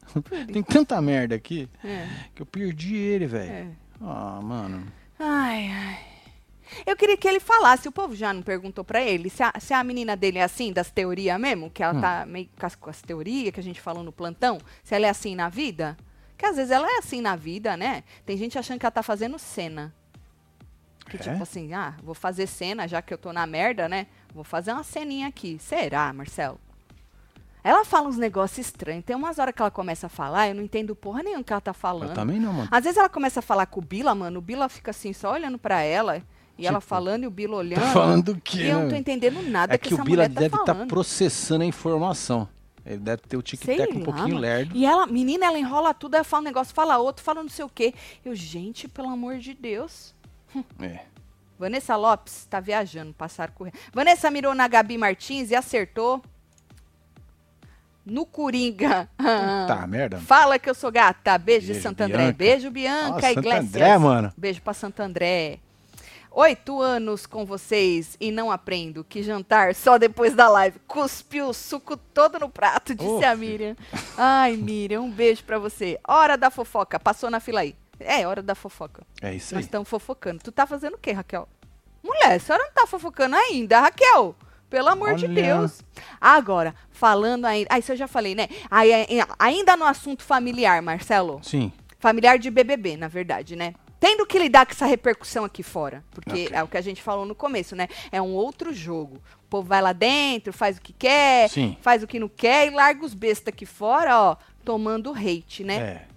[0.51, 3.51] Tem tanta merda aqui É, que eu perdi ele, velho.
[3.51, 3.67] é.
[4.01, 4.85] Ah, mano.
[5.19, 5.99] Ai, ai.
[6.85, 9.73] Eu queria que ele falasse, o povo já não perguntou pra ele, se a, se
[9.73, 12.01] a menina dele é assim, das teorias mesmo, que ela Hum.
[12.01, 15.07] tá meio com as, com as teorias que a gente falou no plantão, se ela
[15.07, 15.97] é assim na vida.
[16.39, 18.01] Que às vezes ela é assim na vida, né?
[18.25, 19.93] Tem gente achando que ela tá fazendo cena.
[21.05, 21.19] Que É?
[21.19, 24.07] tipo assim, ah, vou fazer cena, já que eu tô na merda, né?
[24.33, 25.57] Vou fazer uma ceninha aqui.
[25.59, 26.57] Será, Marcelo?
[27.61, 29.03] Ela fala uns negócios estranhos.
[29.03, 31.59] Tem umas horas que ela começa a falar, eu não entendo porra nenhuma que ela
[31.59, 32.09] tá falando.
[32.11, 32.69] Eu também não, mano.
[32.71, 34.39] Às vezes ela começa a falar com o Bila, mano.
[34.39, 36.23] O Bila fica assim, só olhando pra ela.
[36.57, 37.81] E ela Tipo, falando e o Bila olhando.
[37.81, 38.97] Tá falando do quê, E eu não tô né?
[38.99, 40.87] entendendo nada É que, que o Bila mulher tá deve estar falando.
[40.87, 42.47] processando a informação.
[42.89, 44.75] Ele deve ter o tic-tac um pouquinho lerdo.
[44.75, 47.63] E ela, menina, ela enrola tudo, ela fala um negócio, fala outro, fala não sei
[47.63, 47.93] o quê.
[48.25, 50.15] Eu, gente, pelo amor de Deus.
[50.81, 51.01] É.
[51.59, 53.77] Vanessa Lopes tá viajando, passaram correndo.
[53.93, 56.23] Vanessa mirou na Gabi Martins e acertou
[58.03, 59.07] no Coringa.
[59.67, 60.17] Tá, merda.
[60.19, 61.37] Fala que eu sou gata.
[61.37, 62.31] Beijo, de Beijo, Santo André.
[62.31, 63.51] Beijo, Bianca Ó, Santo.
[63.51, 64.33] André, mano.
[64.35, 65.59] Beijo pra Santo André.
[66.31, 70.79] Oito anos com vocês e não aprendo que jantar só depois da live.
[70.87, 73.35] Cuspiu o suco todo no prato, disse Ô, a.
[73.35, 73.75] Miriam.
[74.15, 75.99] Ai, Miriam, um beijo pra você.
[76.07, 76.99] Hora da fofoca.
[76.99, 77.75] Passou na fila aí.
[77.99, 79.03] É, hora da fofoca.
[79.21, 79.65] É isso Nós aí.
[79.65, 80.41] estamos fofocando.
[80.41, 81.49] Tu tá fazendo o quê, Raquel?
[82.03, 84.35] Mulher, a senhora não tá fofocando ainda, Raquel.
[84.69, 85.33] Pelo amor de Olha.
[85.33, 85.81] Deus.
[86.21, 87.67] Agora, falando ainda.
[87.71, 88.47] Ah, isso eu já falei, né?
[88.69, 91.39] Aí, aí, ainda no assunto familiar, Marcelo.
[91.43, 91.73] Sim.
[91.97, 93.73] Familiar de BBB, na verdade, né?
[93.99, 96.03] Tendo que lidar com essa repercussão aqui fora.
[96.11, 96.49] Porque Ok.
[96.53, 97.87] é o que a gente falou no começo, né?
[98.11, 99.17] É um outro jogo.
[99.43, 101.75] O povo vai lá dentro, faz o que quer, Sim.
[101.81, 105.75] faz o que não quer e larga os bestas aqui fora, ó, tomando hate, né?
[105.75, 106.07] É.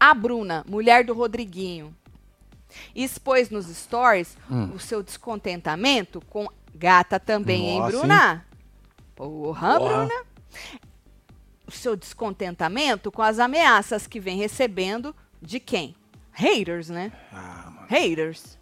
[0.00, 1.94] A Bruna, mulher do Rodriguinho,
[2.94, 4.70] expôs nos stories Hum.
[4.74, 8.46] o seu descontentamento com gata também, hein, Nossa, Bruna?
[9.14, 10.06] Porra, Porra.
[10.06, 10.24] Bruna.
[11.66, 15.94] O seu descontentamento com as ameaças que vem recebendo de quem?
[16.32, 17.12] Haters, né?
[17.32, 17.86] Ah, mano.
[17.88, 18.58] Haters.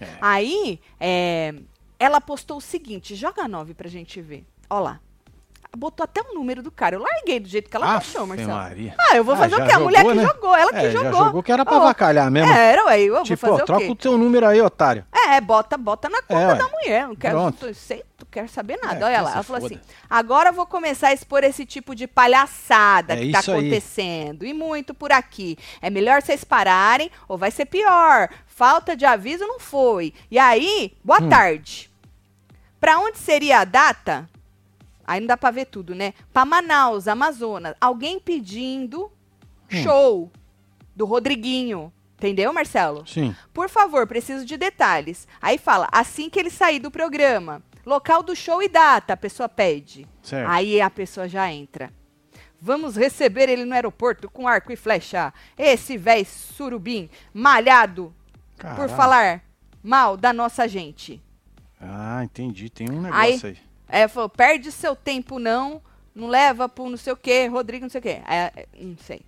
[0.00, 0.18] É.
[0.20, 1.54] Aí, é,
[1.98, 4.46] ela postou o seguinte, joga a 9 pra gente ver.
[4.70, 5.00] Ó lá.
[5.76, 6.96] Botou até o número do cara.
[6.96, 8.52] Eu larguei do jeito que ela deixou, Marcelo.
[8.52, 8.94] Maria.
[8.98, 9.72] Ah, eu vou Ah, fazer o quê?
[9.72, 10.26] A mulher jogou, que né?
[10.26, 11.12] jogou, ela que É, jogou.
[11.12, 12.50] já jogou que era pra Ó, avacalhar mesmo.
[12.52, 15.04] Era, ué, eu vou tipo, fazer ó, o troca o teu número aí, otário.
[15.12, 17.06] É, bota, bota na conta É, da mulher.
[17.08, 18.94] Não quero, não sei, não quero saber nada.
[18.98, 19.32] É, Olha que lá.
[19.34, 19.74] Ela falou foda.
[19.74, 23.52] assim: agora eu vou começar a expor esse tipo de palhaçada É que tá isso
[23.52, 23.58] aí.
[23.58, 24.46] acontecendo.
[24.46, 25.58] E muito por aqui.
[25.82, 28.30] É melhor vocês pararem ou vai ser pior.
[28.46, 30.14] Falta de aviso não foi.
[30.30, 31.28] E aí, boa Hum.
[31.28, 31.90] tarde.
[32.80, 34.28] Pra onde seria a data?
[35.08, 36.12] Aí não dá pra ver tudo, né?
[36.34, 37.74] Pra Manaus, Amazonas.
[37.80, 39.04] Alguém pedindo
[39.72, 39.82] Hum.
[39.82, 40.32] show
[40.94, 41.90] do Rodriguinho.
[42.16, 43.06] Entendeu, Marcelo?
[43.06, 43.34] Sim.
[43.54, 45.26] Por favor, preciso de detalhes.
[45.40, 47.62] Aí fala, assim que ele sair do programa.
[47.86, 50.06] Local do show e data, a pessoa pede.
[50.22, 50.50] Certo.
[50.50, 51.90] Aí a pessoa já entra.
[52.60, 55.32] Vamos receber ele no aeroporto com arco e flecha.
[55.56, 58.12] Esse véi surubim, malhado,
[58.76, 59.42] por falar
[59.82, 61.22] mal da nossa gente.
[61.80, 62.68] Ah, entendi.
[62.68, 63.58] Tem um Aí- negócio aí.
[63.88, 65.80] É, falou, perde seu tempo não,
[66.14, 68.20] não leva pro não sei o quê, Rodrigo não sei o quê.
[68.28, 69.22] É, é, não sei.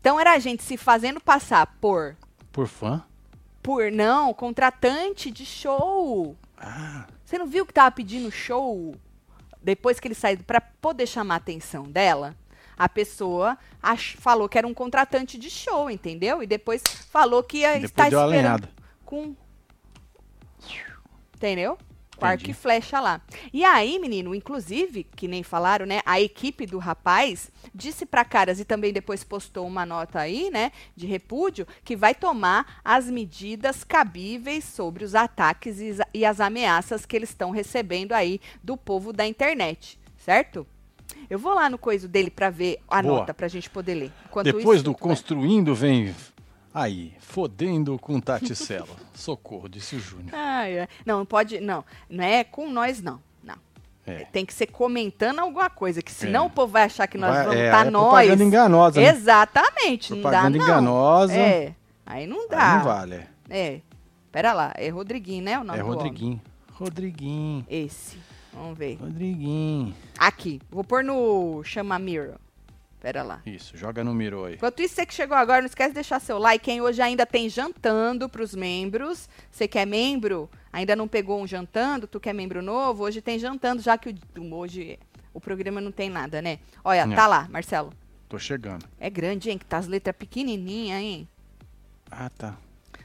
[0.00, 2.16] Então era a gente se fazendo passar por,
[2.52, 3.04] Por fã?
[3.62, 6.36] por não, contratante de show.
[6.56, 8.94] Ah, Você não viu que tava pedindo show
[9.62, 12.34] depois que ele saiu para poder chamar a atenção dela?
[12.76, 13.58] A pessoa
[14.18, 16.42] falou que era um contratante de show, entendeu?
[16.42, 18.70] E depois falou que ia depois estar esperando alinhada.
[19.04, 19.34] com
[21.34, 21.76] entendeu?
[22.18, 23.20] Com arco e flecha lá.
[23.52, 26.00] E aí, menino, inclusive, que nem falaram, né?
[26.04, 30.72] A equipe do rapaz disse pra Caras e também depois postou uma nota aí, né?
[30.96, 36.40] De repúdio, que vai tomar as medidas cabíveis sobre os ataques e, as- e as
[36.40, 40.66] ameaças que eles estão recebendo aí do povo da internet, certo?
[41.30, 43.20] Eu vou lá no coisa dele pra ver a Boa.
[43.20, 44.12] nota pra gente poder ler.
[44.26, 46.14] Enquanto Depois isso, do construindo vem.
[46.80, 48.86] Aí, fodendo com Taticela.
[49.14, 50.30] Socorro, disse o Júnior.
[50.32, 50.88] Ai, ai.
[51.04, 51.60] Não, pode.
[51.60, 53.20] Não, não é com nós, não.
[53.42, 53.56] Não.
[54.06, 54.24] É.
[54.26, 56.46] Tem que ser comentando alguma coisa, que senão É.
[56.46, 58.02] o povo vai achar que nós Vai- vamos é, estar é nós.
[58.08, 59.08] propaganda enganosa, né?
[59.08, 60.64] Exatamente, não dá Propaganda não.
[60.64, 61.34] enganosa.
[61.34, 61.74] É,
[62.06, 62.76] aí não Aí dá.
[62.76, 63.14] não vale.
[63.16, 63.26] é.
[63.50, 63.80] É,
[64.30, 65.82] pera lá, é Rodriguinho, né, o nome É?
[65.82, 66.40] Rodriguinho.
[66.72, 67.66] Rodriguinho.
[67.68, 68.18] Esse,
[68.52, 68.96] vamos ver.
[69.00, 69.94] Rodriguinho.
[70.18, 72.36] Aqui, vou pôr no Chama Mirror.
[73.00, 73.40] Pera lá.
[73.46, 74.54] Isso, joga no Miro aí.
[74.54, 76.64] Enquanto isso, você que chegou agora, não esquece de deixar seu like.
[76.64, 79.28] Quem hoje ainda tem jantando pros membros.
[79.50, 83.22] Você que é membro, ainda não pegou um jantando, tu que é membro novo, hoje
[83.22, 84.98] tem jantando, já que o, hoje
[85.32, 86.58] o programa não tem nada, né?
[86.84, 87.14] Olha, Não.
[87.14, 87.92] tá lá, Marcelo.
[88.28, 88.84] Tô chegando.
[88.98, 89.58] É grande, hein?
[89.58, 91.28] Que tá as letras pequenininhas, hein?
[92.10, 92.56] Ah, tá.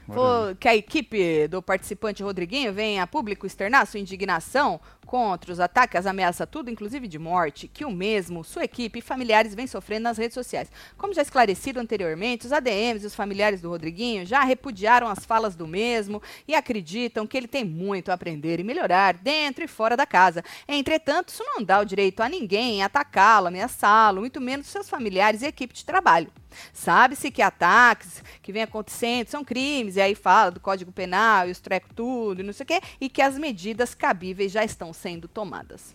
[0.06, 5.60] Vou, que a equipe do participante Rodriguinho venha a público externar sua indignação contra os
[5.60, 9.66] ataques, as ameaças, tudo, inclusive de morte, que o mesmo, sua equipe e familiares vêm
[9.66, 10.70] sofrendo nas redes sociais.
[10.96, 15.54] Como já esclarecido anteriormente, os ADMs e os familiares do Rodriguinho já repudiaram as falas
[15.54, 19.96] do mesmo e acreditam que ele tem muito a aprender e melhorar dentro e fora
[19.96, 20.42] da casa.
[20.66, 25.46] Entretanto, isso não dá o direito a ninguém atacá-lo, ameaçá-lo, muito menos seus familiares e
[25.46, 26.32] equipe de trabalho.
[26.72, 31.50] Sabe-se que ataques que vem acontecendo são crimes, e aí fala do Código Penal, e
[31.50, 34.92] os treco tudo, e não sei o quê, e que as medidas cabíveis já estão
[34.94, 35.94] sendo tomadas.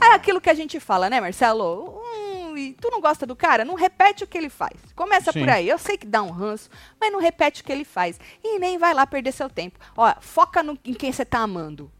[0.00, 2.00] É aquilo que a gente fala, né, Marcelo?
[2.00, 3.64] Hum, e tu não gosta do cara?
[3.64, 4.72] Não repete o que ele faz.
[4.94, 5.40] Começa Sim.
[5.40, 5.68] por aí.
[5.68, 8.18] Eu sei que dá um ranço, mas não repete o que ele faz.
[8.42, 9.78] E nem vai lá perder seu tempo.
[9.96, 11.90] Ó, foca no- em quem você tá amando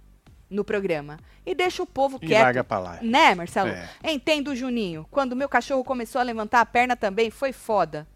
[0.49, 1.19] no programa.
[1.45, 2.43] E deixa o povo E quieto.
[2.45, 2.99] larga pra lá.
[3.03, 3.71] Né, Marcelo?
[3.71, 3.89] É.
[4.05, 5.07] Entendo, Juninho.
[5.11, 8.07] Quando meu cachorro começou a levantar a perna também, foi foda.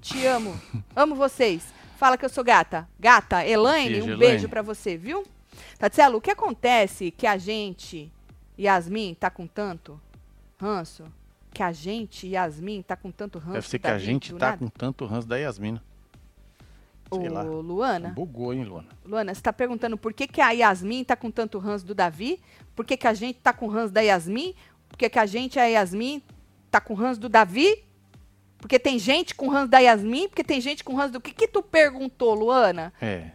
[0.00, 0.58] Te amo.
[0.94, 1.62] amo vocês.
[1.96, 2.88] Fala que eu sou gata.
[2.98, 5.24] Gata, Elaine, um beijo pra você, viu?
[5.78, 8.12] Tatielo, o que acontece que a gente,
[8.58, 10.00] Yasmin, tá com tanto
[10.60, 11.04] ranço?
[11.52, 14.58] Que a gente, Yasmin, tá com tanto ranço Deve ser que a gente tá nada?
[14.58, 15.82] com tanto ranço da Yasmina.
[17.12, 17.42] Sei Ô, lá.
[17.42, 18.88] Luana, Bugou, hein, Luana?
[19.04, 22.40] Luana, você tá perguntando por que, que a Yasmin tá com tanto ranço do Davi?
[22.74, 24.54] Por que, que a gente tá com ranço da Yasmin?
[24.88, 26.22] Por que, que a gente, a Yasmin,
[26.70, 27.84] tá com ranço do Davi?
[28.58, 30.28] Porque tem gente com ranço da Yasmin?
[30.28, 31.20] Porque tem gente com ranço do...
[31.20, 32.92] que que tu perguntou, Luana?
[33.00, 33.30] É.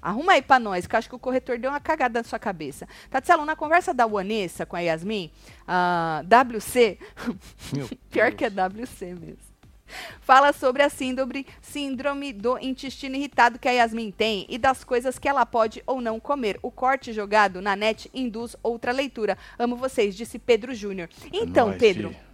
[0.00, 2.38] Arruma aí pra nós, que eu acho que o corretor deu uma cagada na sua
[2.38, 2.86] cabeça.
[3.10, 5.30] Tatselo, na conversa da Vanessa com a Yasmin,
[5.66, 6.98] a WC,
[8.10, 9.48] pior que é WC mesmo,
[10.20, 15.18] fala sobre a síndrome, síndrome do intestino irritado que a Yasmin tem e das coisas
[15.18, 16.58] que ela pode ou não comer.
[16.62, 19.36] O corte jogado na net induz outra leitura.
[19.58, 21.08] Amo vocês, disse Pedro Júnior.
[21.32, 22.27] Então, Nós, Pedro, filho.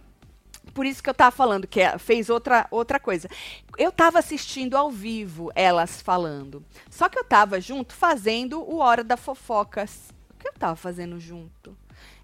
[0.75, 3.29] Por isso que eu tava falando que é- fez outra, outra coisa.
[3.77, 6.63] Eu tava assistindo ao vivo elas falando.
[6.89, 9.85] Só que eu tava junto fazendo o Hora da Fofoca.
[9.85, 11.75] O que eu tava fazendo junto?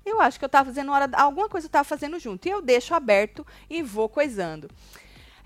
[0.06, 1.10] Eu acho que eu tava fazendo hora.
[1.14, 2.46] Alguma coisa eu tava fazendo junto.
[2.48, 4.68] E eu deixo aberto e vou coisando.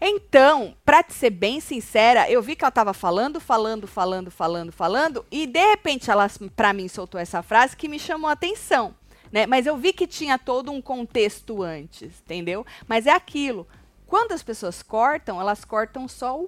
[0.01, 4.71] Então, pra te ser bem sincera, eu vi que ela tava falando, falando, falando, falando,
[4.71, 8.93] falando, e de repente ela pra mim soltou essa frase que me chamou a atenção,
[9.36, 9.45] né?
[9.45, 12.65] Mas eu vi que tinha todo um contexto antes, entendeu?
[12.88, 13.67] Mas é aquilo.
[14.08, 16.48] Quando as pessoas cortam, elas cortam só o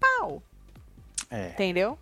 [0.00, 0.42] pau,
[1.30, 1.50] É.
[1.50, 1.98] entendeu?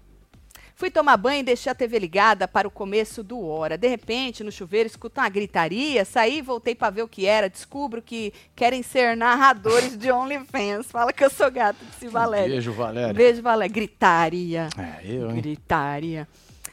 [0.76, 3.76] Fui tomar banho e deixei a TV ligada para o começo do hora.
[3.76, 6.04] De repente, no chuveiro, escuto uma gritaria.
[6.06, 7.50] Saí voltei para ver o que era.
[7.50, 10.86] Descubro que querem ser narradores de OnlyFans.
[10.92, 12.48] Fala que eu sou gato de Valéria.
[12.48, 13.12] Beijo, Valéria.
[13.12, 13.74] Beijo, Valéria.
[13.74, 14.68] Gritaria.
[14.78, 15.36] É, eu, hein?
[15.36, 16.26] Gritaria.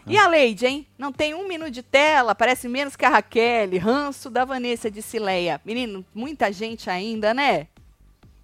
[0.08, 0.88] E a Leide, hein?
[0.98, 3.78] Não tem um minuto de tela, parece menos que a Raquel.
[3.80, 5.60] Ranço da Vanessa de Cileia.
[5.66, 7.68] Menino, muita gente ainda, né?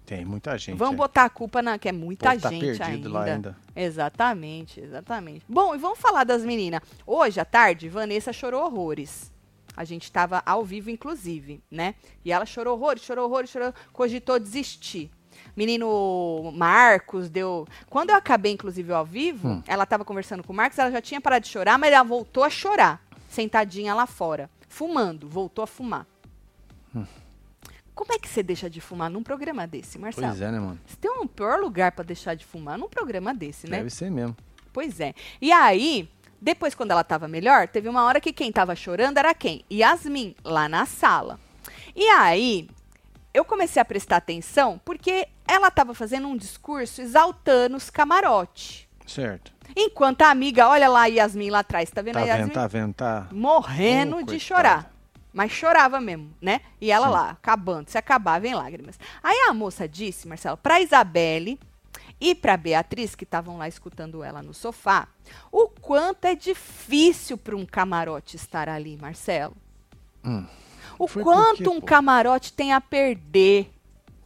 [0.04, 0.76] Tem muita gente.
[0.76, 0.98] Vamos é.
[0.98, 3.08] botar a culpa na que é muita povo tá gente perdido ainda.
[3.08, 3.56] lá ainda.
[3.74, 5.44] Exatamente, exatamente.
[5.48, 6.80] Bom, e vamos falar das meninas.
[7.06, 9.32] Hoje à tarde, Vanessa chorou horrores.
[9.76, 11.94] A gente estava ao vivo, inclusive, né?
[12.24, 15.10] E ela chorou horrores, chorou horrores, chorou, cogitou desistir.
[15.56, 17.66] Menino Marcos deu.
[17.88, 19.62] Quando eu acabei, inclusive, ao vivo, Hum.
[19.66, 22.42] ela estava conversando com o Marcos, ela já tinha parado de chorar, mas ela voltou
[22.44, 26.06] a chorar, sentadinha lá fora, fumando, voltou a fumar.
[27.94, 30.26] Como é que você deixa de fumar num programa desse, Marcelo?
[30.28, 30.80] Pois é, né, mano?
[30.84, 33.78] Você tem um pior lugar pra deixar de fumar num programa desse, né?
[33.78, 34.36] Deve ser mesmo.
[34.72, 35.14] Pois é.
[35.40, 36.08] E aí,
[36.40, 39.64] depois, quando ela tava melhor, teve uma hora que quem tava chorando era quem?
[39.72, 41.38] Yasmin, lá na sala.
[41.94, 42.68] E aí,
[43.34, 48.88] eu comecei a prestar atenção porque ela tava fazendo um discurso exaltando os camarote.
[49.06, 49.52] Certo.
[49.76, 52.44] Enquanto a amiga, olha lá a Yasmin lá atrás, tá vendo Tá a Yasmin?
[52.46, 53.28] vendo, tá vendo, tá.
[53.32, 54.90] morrendo Ô, de chorar.
[55.32, 56.60] Mas chorava mesmo, né?
[56.80, 57.12] E ela Sim.
[57.12, 58.98] lá, acabando, se acabava em lágrimas.
[59.20, 61.58] Aí a moça disse, Marcelo, pra Isabelle
[62.20, 65.08] e pra Beatriz, que estavam lá escutando ela no sofá,
[65.50, 69.56] o quanto é difícil para um camarote estar ali, Marcelo.
[70.24, 70.46] Hum,
[70.98, 71.86] O Foi quanto quê, um pô?
[71.86, 73.70] camarote tem a perder.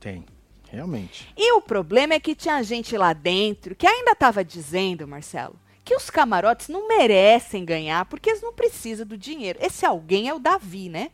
[0.00, 0.24] tem.
[0.70, 1.26] Realmente.
[1.34, 5.96] E o problema é que tinha gente lá dentro que ainda estava dizendo, Marcelo, que
[5.96, 9.58] os camarotes não merecem ganhar porque eles não precisam do dinheiro.
[9.62, 11.10] Esse alguém é o Davi, né?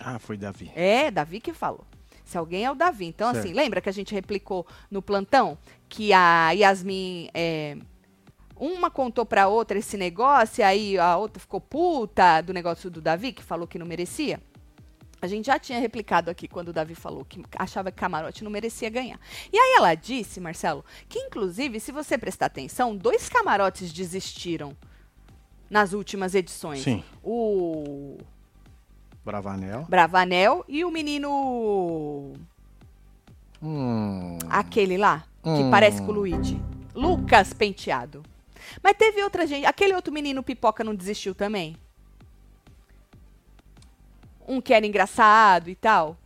[0.00, 0.72] Ah, foi Davi.
[0.74, 1.84] É, Davi que falou.
[2.24, 3.04] Se alguém é o Davi.
[3.04, 3.44] Então, Certo.
[3.44, 7.28] assim, lembra que a gente replicou no plantão que a Yasmin.
[7.34, 7.76] é,
[8.56, 13.02] uma contou pra outra esse negócio, e aí a outra ficou puta do negócio do
[13.02, 14.40] Davi, que falou que não merecia?
[15.20, 18.50] A gente já tinha replicado aqui quando o Davi falou que achava que camarote não
[18.50, 19.18] merecia ganhar.
[19.52, 24.76] E aí ela disse, Marcelo, que inclusive, se você prestar atenção, dois camarotes desistiram
[25.68, 26.82] nas últimas edições.
[26.82, 27.02] Sim.
[27.22, 28.18] O
[29.24, 29.86] Bravanel.
[29.88, 32.32] Bravanel e o menino.
[33.62, 34.38] Hum.
[34.48, 35.70] Aquele lá, que Hum.
[35.70, 36.60] parece com o Luigi.
[36.94, 38.22] Lucas Penteado.
[38.82, 39.66] Mas teve outra gente.
[39.66, 41.76] Aquele outro menino pipoca não desistiu também?
[44.48, 46.16] Um que era engraçado e tal.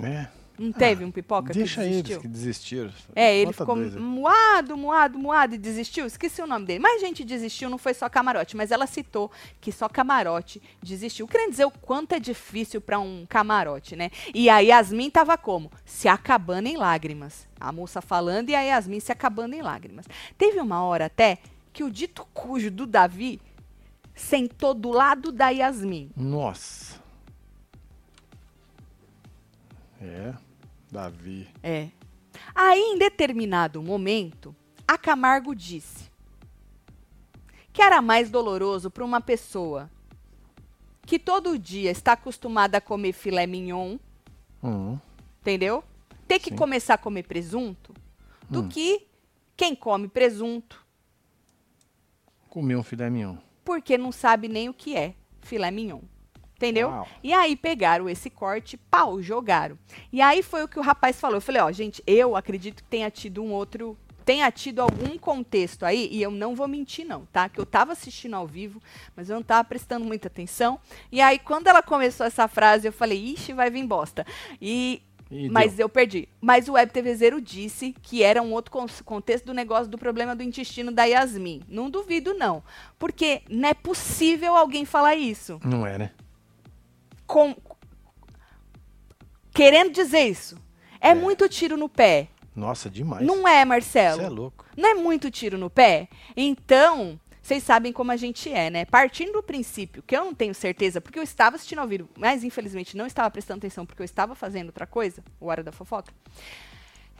[0.00, 0.28] É.
[0.58, 2.20] Não teve um pipoca Deixa que eles desistiu?
[2.20, 2.92] que desistiram.
[3.16, 6.06] É, ele Bota ficou dois moado, moado, moado e desistiu.
[6.06, 6.78] Esqueci o nome dele.
[6.78, 8.56] Mas gente desistiu, não foi só camarote.
[8.56, 9.28] Mas ela citou
[9.60, 11.26] que só camarote desistiu.
[11.26, 14.10] Querendo dizer o quanto é difícil para um camarote, né?
[14.32, 15.68] E a Yasmin tava como?
[15.84, 17.48] Se acabando em lágrimas.
[17.58, 20.06] A moça falando e a Yasmin se acabando em lágrimas.
[20.38, 21.38] Teve uma hora até
[21.72, 23.40] que o dito cujo do Davi
[24.14, 26.10] sentou do lado da Yasmin.
[26.16, 27.01] Nossa.
[30.02, 30.34] É.
[30.90, 31.48] Davi.
[31.62, 31.88] É.
[32.54, 34.54] Aí, em determinado momento,
[34.86, 36.10] a Camargo disse
[37.72, 39.88] que era mais doloroso para uma pessoa
[41.06, 43.96] que todo dia está acostumada a comer filé mignon,
[44.62, 44.98] Hum.
[45.40, 45.82] entendeu?
[46.28, 46.56] Ter que Sim.
[46.56, 47.94] começar a comer presunto,
[48.50, 48.68] do Hum.
[48.68, 49.06] que
[49.56, 50.84] quem come presunto,
[52.48, 53.36] Comeu um filé mignon.
[53.64, 56.00] porque não sabe nem o que é filé mignon.
[56.62, 56.88] Entendeu?
[56.88, 57.08] Uau.
[57.22, 59.76] E aí pegaram esse corte, pau, jogaram.
[60.12, 61.38] E aí foi o que o rapaz falou.
[61.38, 65.84] Eu falei, ó, gente, eu acredito que tenha tido um outro tenha tido algum contexto
[65.84, 67.48] aí, e eu não vou mentir não, tá?
[67.48, 68.80] Que eu tava assistindo ao vivo,
[69.16, 70.78] mas eu não tava prestando muita atenção.
[71.10, 74.24] E aí, quando ela começou essa frase, eu falei, ixi, vai vir bosta.
[74.60, 75.86] E E mas deu.
[75.86, 76.28] eu perdi.
[76.40, 79.98] Mas o Web TV Zero disse que era um outro con- contexto do negócio do
[79.98, 81.62] problema do intestino da Yasmin.
[81.66, 82.62] Não duvido, não.
[83.00, 85.58] Porque não é possível alguém falar isso.
[85.64, 86.10] Não é, né?
[87.32, 87.56] Com...
[89.54, 90.56] Querendo dizer isso.
[91.00, 92.28] É, muito tiro no pé.
[92.54, 93.26] Nossa, demais.
[93.26, 94.18] Não é, Marcelo?
[94.18, 94.66] Você é louco.
[94.76, 96.08] Não é muito tiro no pé?
[96.36, 98.84] Então, vocês sabem como a gente é, né?
[98.84, 102.44] Partindo do princípio que eu não tenho certeza, porque eu estava assistindo ao vivo, mas
[102.44, 106.12] infelizmente não estava prestando atenção porque eu estava fazendo outra coisa, o Hora da Fofoca.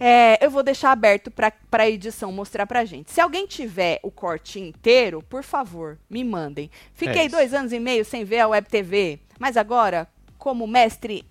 [0.01, 3.13] É, eu vou deixar aberto para a edição mostrar pra gente.
[3.13, 6.71] Se alguém tiver o corte inteiro, por favor, me mandem.
[6.93, 11.25] Fiquei É dois anos e meio sem ver a Web TV, mas agora, como mestre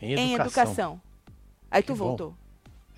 [0.00, 0.42] Em em educação.
[0.64, 1.00] educação.
[1.70, 2.04] Aí tu Que bom.
[2.06, 2.34] voltou.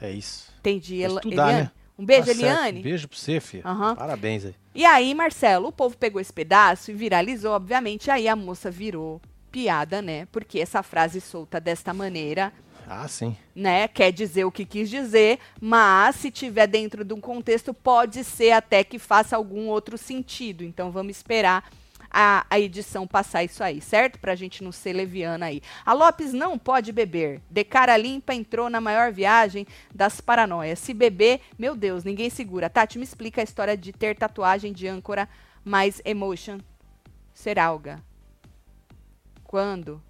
[0.01, 0.51] É isso.
[0.61, 1.07] Entendi.
[1.07, 1.63] Vou estudar, Eliane?
[1.65, 1.71] né?
[1.99, 2.41] Um beijo, Tá certo.
[2.41, 2.83] Eliane.
[2.83, 3.63] Beijo pra você, filha.
[3.67, 3.95] Aham.
[3.95, 4.55] Parabéns aí.
[4.75, 8.11] E aí, Marcelo, o povo pegou esse pedaço e viralizou, obviamente.
[8.11, 9.21] Aí a moça virou
[9.53, 10.27] piada, né?
[10.33, 12.51] Porque essa frase solta desta maneira,
[12.93, 13.37] Ah, sim.
[13.55, 13.87] né?
[13.87, 18.51] Quer dizer o que quis dizer, mas se tiver dentro de um contexto, pode ser
[18.51, 20.65] até que faça algum outro sentido.
[20.65, 21.71] Então vamos esperar
[22.11, 24.19] a, a edição passar isso aí, certo?
[24.19, 25.63] Pra gente não ser leviana aí.
[25.87, 27.41] A Lopes não pode beber.
[27.49, 30.81] De cara limpa entrou na maior viagem das paranoias.
[30.81, 32.69] Se beber, meu Deus, ninguém segura.
[32.69, 35.29] Tati, me explica a história de ter tatuagem de âncora
[35.65, 36.59] mais emotion
[37.33, 38.03] ser alga.
[39.45, 40.03] Quando?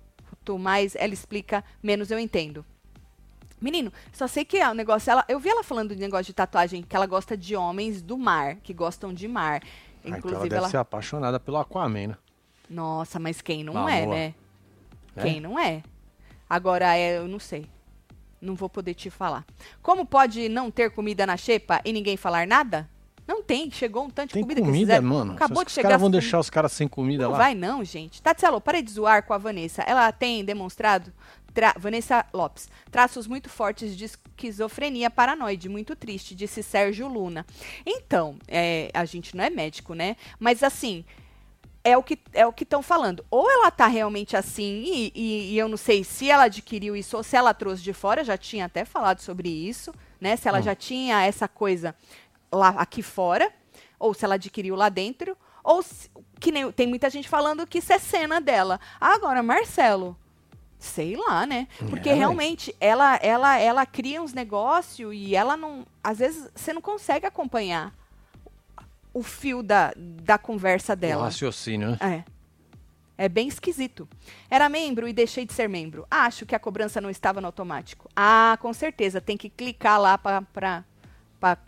[0.42, 2.64] Tu mais ela explica, menos eu entendo.
[3.60, 5.10] Menino, só sei que é o negócio.
[5.10, 8.16] Ela, eu vi ela falando de negócio de tatuagem, que ela gosta de homens do
[8.16, 9.60] mar, que gostam de mar.
[9.62, 9.66] Ah,
[10.00, 10.68] então ela Inclusive, deve ela.
[10.68, 12.16] ser apaixonada pelo Aquaman, né?
[12.68, 14.14] Nossa, mas quem não Vamos é, lá.
[14.14, 14.34] né?
[15.16, 15.22] É?
[15.22, 15.82] Quem não é?
[16.48, 17.66] Agora, é, eu não sei.
[18.40, 19.44] Não vou poder te falar.
[19.82, 22.88] Como pode não ter comida na xepa e ninguém falar nada?
[23.28, 23.70] Não tem.
[23.70, 25.06] Chegou um tanto de comida, comida, que fizeram.
[25.08, 25.32] mano.
[25.34, 25.90] Acabou Os de chegar.
[25.90, 27.38] caras vão deixar os caras sem comida Não lá.
[27.38, 28.20] vai não, gente.
[28.22, 29.82] Tatselo, para de zoar com a Vanessa.
[29.82, 31.12] Ela tem demonstrado,
[31.54, 37.44] tra- Vanessa Lopes, traços muito fortes de esquizofrenia paranoide, muito triste, disse Sérgio Luna.
[37.84, 40.16] Então, é, a gente não é médico, né?
[40.38, 41.04] Mas assim,
[41.82, 43.24] é o que é o que estão falando.
[43.30, 47.16] Ou ela tá realmente assim, e, e- e eu não sei se ela adquiriu isso
[47.16, 50.36] ou se ela trouxe de fora, já tinha até falado sobre isso, né?
[50.36, 50.62] Se ela Hum.
[50.62, 51.94] já tinha essa coisa
[52.52, 53.50] lá aqui fora,
[53.98, 57.78] ou se ela adquiriu lá dentro, ou se- que nem tem muita gente falando que
[57.78, 58.78] isso é cena dela.
[59.00, 60.16] Agora, Marcelo,
[60.80, 61.68] sei lá, né?
[61.90, 66.72] Porque É, realmente ela ela ela cria uns negócios e ela não, às vezes você
[66.72, 67.94] não consegue acompanhar
[69.12, 71.24] o fio da, da conversa O dela.
[71.24, 71.98] raciocínio, né?
[72.00, 72.40] É.
[73.24, 74.08] É bem esquisito.
[74.48, 76.06] Era membro e deixei de ser membro.
[76.10, 78.08] Acho que a cobrança não estava no automático.
[78.16, 79.20] Ah, com certeza.
[79.20, 80.82] Tem que clicar lá para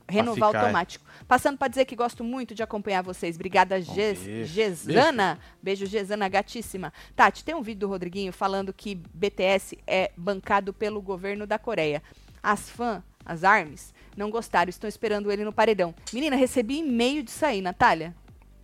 [0.09, 0.63] renovar ficar, é.
[0.63, 1.05] automático.
[1.27, 3.37] Passando para dizer que gosto muito de acompanhar vocês.
[3.37, 4.53] Obrigada, Ges- beijo.
[4.53, 5.39] Gesana.
[5.63, 6.93] Beijo, Gesana, gatíssima.
[7.17, 12.03] Tati, tem um vídeo do Rodriguinho falando que BTS é bancado pelo governo da Coreia.
[12.43, 14.69] As fãs, as ARMYs, não gostaram.
[14.69, 15.95] Estão esperando ele no paredão.
[16.13, 18.15] Menina, recebi e-mail disso aí, Natália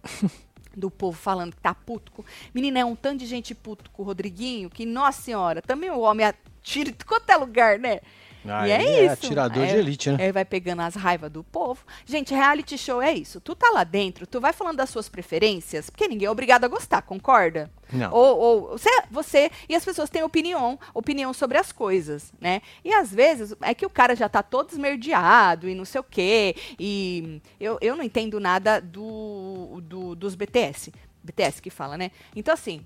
[0.77, 2.12] do povo falando que tá puto.
[2.12, 2.25] Com...
[2.55, 6.01] Menina, é um tanto de gente puto com o Rodriguinho que, nossa senhora, também o
[6.01, 8.01] homem atira de qualquer lugar, né?
[8.46, 9.12] Ah, e é ele isso.
[9.27, 10.24] atirador É- de elite, né?
[10.24, 11.85] Aí vai pegando as raivas do povo.
[12.07, 13.40] Gente, reality show é isso.
[13.40, 16.68] Tu tá lá dentro, tu vai falando das suas preferências, porque ninguém é obrigado a
[16.68, 17.70] gostar, concorda?
[17.92, 18.12] Não.
[18.12, 22.61] Ou, ou você, você e as pessoas têm opinião, opinião sobre as coisas, né?
[22.85, 26.05] E às vezes é que o cara já tá todo esmerdeado e não sei o
[26.05, 26.55] quê.
[26.79, 30.92] E eu, eu não entendo nada do, do- dos BTS.
[31.24, 32.11] BTS que fala, né?
[32.37, 32.85] Então, assim.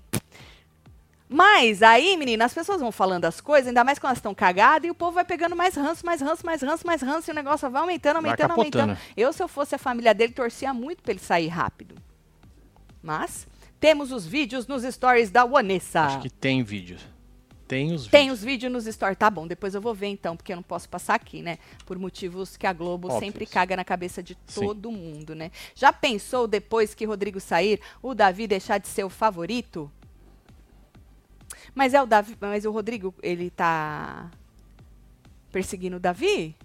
[1.35, 4.87] Mas aí, menina, as pessoas vão falando as coisas, ainda mais quando elas estão cagadas,
[4.87, 7.33] e o povo vai pegando mais ranço, mais ranço, mais ranço, mais ranço, e o
[7.33, 8.87] negócio vai aumentando, Vai aumentando, aumentando.
[8.89, 9.13] capotando.
[9.17, 11.95] Eu, se eu fosse a família dele, torcia muito pra ele sair rápido.
[13.01, 13.47] Mas
[13.79, 16.01] temos os vídeos nos stories da Vanessa.
[16.01, 16.97] Acho que tem vídeo.
[17.67, 18.37] Tem os Tem vídeos.
[18.39, 19.17] os vídeos nos stories.
[19.17, 21.57] Tá bom, depois eu vou ver então, porque eu não posso passar aqui, né?
[21.83, 23.25] Por motivos que a Globo Óbvios.
[23.25, 24.61] sempre caga na cabeça de Sim.
[24.67, 25.49] todo mundo, né?
[25.73, 29.89] Já pensou depois que Rodrigo sair, o Davi deixar de ser o favorito?
[31.75, 34.29] Mas é o Davi, mas o Rodrigo, ele tá
[35.51, 36.55] perseguindo o Davi?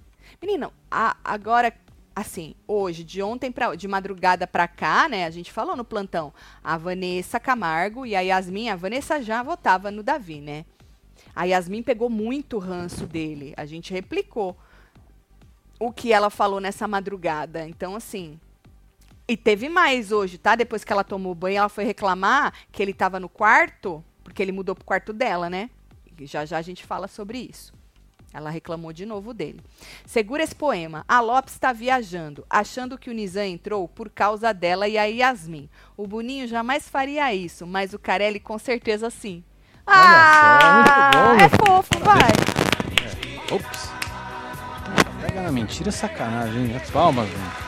[0.40, 1.72] Menina, a- agora
[2.14, 6.34] assim, hoje, de ontem para de madrugada pra cá, né, a gente falou no plantão,
[6.64, 10.64] a Vanessa Camargo e a Yasmin, a Vanessa já votava no Davi, né?
[11.34, 13.54] A Yasmin pegou muito ranço dele.
[13.56, 14.56] A gente replicou
[15.78, 17.68] o que ela falou nessa madrugada.
[17.68, 18.40] Então, assim.
[19.28, 20.56] E teve mais hoje, tá?
[20.56, 24.52] Depois que ela tomou banho, ela foi reclamar que ele tava no quarto, porque ele
[24.52, 25.70] mudou pro quarto dela, né?
[26.18, 27.72] E Já já a gente fala sobre isso.
[28.32, 29.60] Ela reclamou de novo dele.
[30.04, 31.04] Segura esse poema.
[31.08, 35.68] A Lopes está viajando, achando que o Nizam entrou por causa dela e a Yasmin.
[35.96, 39.42] O Boninho jamais faria isso, mas o Carelli com certeza sim.
[39.86, 41.44] ah, só, muito bom.
[41.44, 43.56] é fofo, vai.
[43.56, 43.90] Ops.
[45.22, 47.67] Pega na mentira, sacanagem, palmas, gente.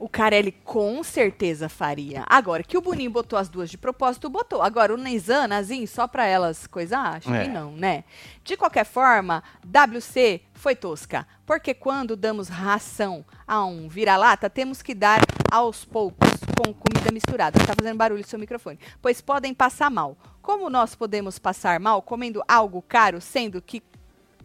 [0.00, 2.24] O Carelli com certeza faria.
[2.26, 4.62] Agora, que o Boninho botou as duas de propósito, botou.
[4.62, 7.16] Agora, o Neyzan, Nazin, só pra elas coisar?
[7.18, 7.44] Acho É.
[7.44, 8.04] que não, né?
[8.42, 11.28] De qualquer forma, WC foi tosca.
[11.44, 15.20] Porque quando damos ração a um vira-lata, temos que dar
[15.52, 17.58] aos poucos com comida misturada.
[17.66, 18.78] Tá fazendo barulho seu microfone.
[19.02, 20.16] Pois podem passar mal.
[20.40, 23.82] Como nós podemos passar mal comendo algo caro, sendo que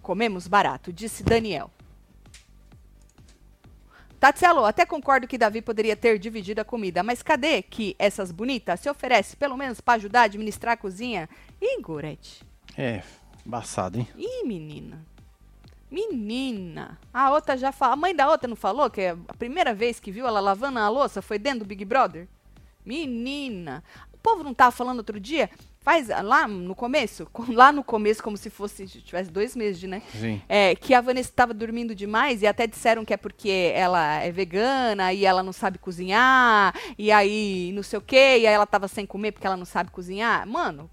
[0.02, 0.92] comemos barato?
[0.92, 1.72] Disse Daniel.
[4.26, 8.80] Tatselo, até concordo que Davi poderia ter dividido a comida, mas cadê que essas bonitas
[8.80, 11.30] se oferecem pelo menos para ajudar a administrar a cozinha?
[11.62, 12.44] Ih, Gorete.
[12.76, 13.04] É,
[13.46, 14.08] embaçado, hein?
[14.18, 15.06] Ih, menina.
[15.92, 17.00] Menina.
[17.14, 17.94] A outra já fala.
[17.94, 20.90] A mãe da outra não falou que a primeira vez que viu ela lavando a
[20.90, 22.28] louça foi dentro do Big Brother?
[22.84, 23.84] Menina.
[24.12, 25.52] O povo não tava falando outro dia?
[25.86, 29.80] Faz ah, lá no começo, com- lá no começo, como se fosse tivesse dois meses
[29.80, 30.02] de, né?
[30.20, 30.42] Sim.
[30.50, 34.32] É, que a Vanessa estava dormindo demais e até disseram que é porque ela é
[34.32, 38.64] vegana e ela não sabe cozinhar, e aí não sei o quê, e aí ela
[38.64, 40.48] estava sem comer porque ela não sabe cozinhar.
[40.48, 40.90] Mano,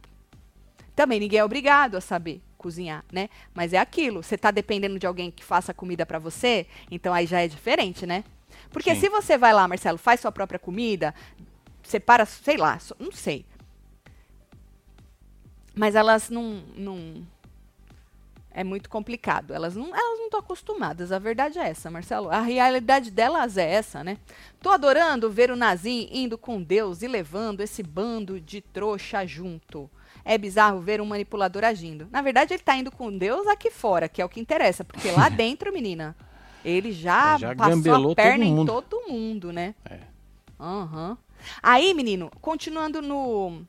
[0.94, 3.30] também ninguém é obrigado a saber cozinhar, né?
[3.54, 7.24] Mas é aquilo, você tá dependendo de alguém que faça comida para você, então aí
[7.24, 8.24] já é diferente, né?
[8.70, 9.00] Porque Sim.
[9.00, 11.14] se você vai lá, Marcelo, faz sua própria comida,
[11.82, 13.46] separa, sei lá, não sei.
[15.74, 17.26] Mas elas não, não
[18.50, 19.52] é muito complicado.
[19.52, 21.12] Elas não elas não estão acostumadas.
[21.12, 22.30] A verdade é essa, Marcelo.
[22.30, 24.18] A realidade delas é essa, né?
[24.60, 29.90] Tô adorando ver o Nazim indo com Deus e levando esse bando de trouxa junto.
[30.24, 32.06] É bizarro ver um manipulador agindo.
[32.10, 34.84] Na verdade, ele tá indo com Deus aqui fora, que é o que interessa.
[34.84, 36.14] Porque lá dentro, menina,
[36.64, 39.74] ele já, Ele já passou a perna todo em todo mundo, né?
[39.88, 39.98] É.
[40.60, 41.18] Aham.
[41.60, 43.62] Aí, menino, continuando no,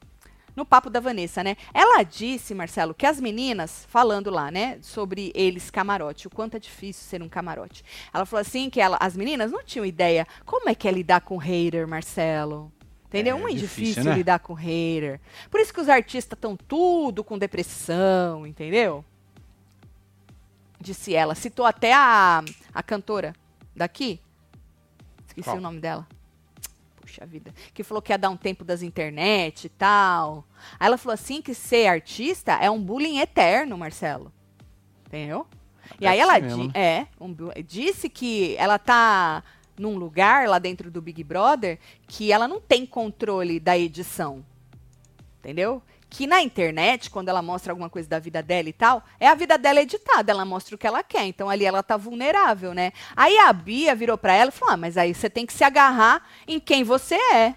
[0.56, 1.58] no papo da Vanessa, né?
[1.74, 6.60] Ela disse, Marcelo, que as meninas, falando lá, né, sobre eles camarote, o quanto é
[6.60, 7.84] difícil ser um camarote.
[8.14, 11.22] Ela falou assim que ela, as meninas não tinham ideia como é que é lidar
[11.22, 12.72] com hater, Marcelo.
[13.08, 13.38] Entendeu?
[13.38, 14.16] É Muito difícil, difícil né?
[14.16, 15.20] lidar com hater.
[15.52, 19.06] Por isso que os artistas estão tudo com depressão, entendeu?
[20.80, 21.36] Disse ela.
[21.36, 22.44] Citou até a,
[22.74, 23.36] a cantora
[23.76, 24.20] daqui.
[25.28, 25.58] Esqueci Qual?
[25.58, 26.08] o nome dela.
[27.14, 27.54] Puxa vida.
[27.76, 30.44] Que falou que ia dar um tempo das internet e tal.
[30.80, 34.34] Aí ela falou assim que ser artista é um bullying eterno, Marcelo.
[35.06, 35.46] Entendeu?
[35.96, 37.36] E Deve aí ela di- é, um
[37.68, 39.44] disse que ela tá
[39.78, 44.44] num lugar lá dentro do Big Brother que ela não tem controle da edição.
[45.40, 45.84] Entendeu?
[46.14, 49.34] Que na internet, quando ela mostra alguma coisa da vida dela e tal, é a
[49.34, 51.26] vida dela editada, ela mostra o que ela quer.
[51.26, 52.92] Então ali ela tá vulnerável, né?
[53.16, 55.64] Aí a Bia virou pra ela e falou: ah, mas aí você tem que se
[55.64, 57.56] agarrar em quem você é.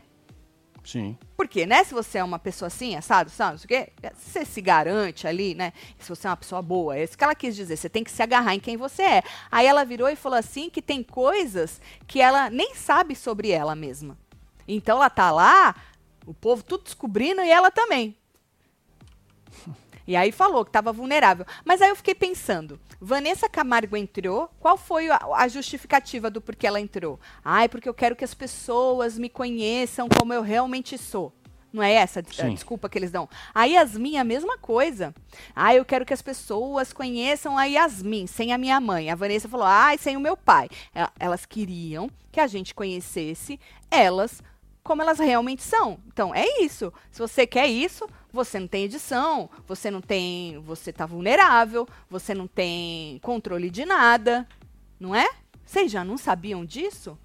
[0.82, 1.18] Sim.
[1.36, 4.42] Porque, né, se você é uma pessoa assim, assado, sabe, não sei o quê, você
[4.46, 7.54] se garante ali, né, se você é uma pessoa boa, é isso que ela quis
[7.54, 9.22] dizer, você tem que se agarrar em quem você é.
[9.50, 13.74] Aí ela virou e falou assim que tem coisas que ela nem sabe sobre ela
[13.74, 14.16] mesma.
[14.66, 15.74] Então ela tá lá,
[16.24, 18.16] o povo tudo descobrindo e ela também.
[20.06, 21.44] E aí falou que estava vulnerável.
[21.64, 26.66] Mas aí eu fiquei pensando, Vanessa Camargo entrou, qual foi a, a justificativa do porquê
[26.66, 27.18] ela entrou?
[27.44, 31.32] Ai, porque eu quero que as pessoas me conheçam como eu realmente sou.
[31.72, 32.22] Não é essa a
[32.54, 33.28] desculpa que eles dão?
[33.52, 35.12] A Yasmin, a mesma coisa.
[35.54, 39.10] Ah, eu quero que as pessoas conheçam a Yasmin, sem a minha mãe.
[39.10, 40.68] A Vanessa falou, ai, sem o meu pai.
[40.94, 43.58] E- Elas queriam que a gente conhecesse
[43.90, 44.40] elas
[44.82, 45.98] como elas realmente são.
[46.06, 46.92] Então, é isso.
[47.10, 50.60] Se você quer isso, você não tem edição, você não tem.
[50.60, 54.46] Você tá vulnerável, você não tem controle de nada.
[55.00, 55.28] Não é?
[55.64, 57.18] Vocês já não sabiam disso?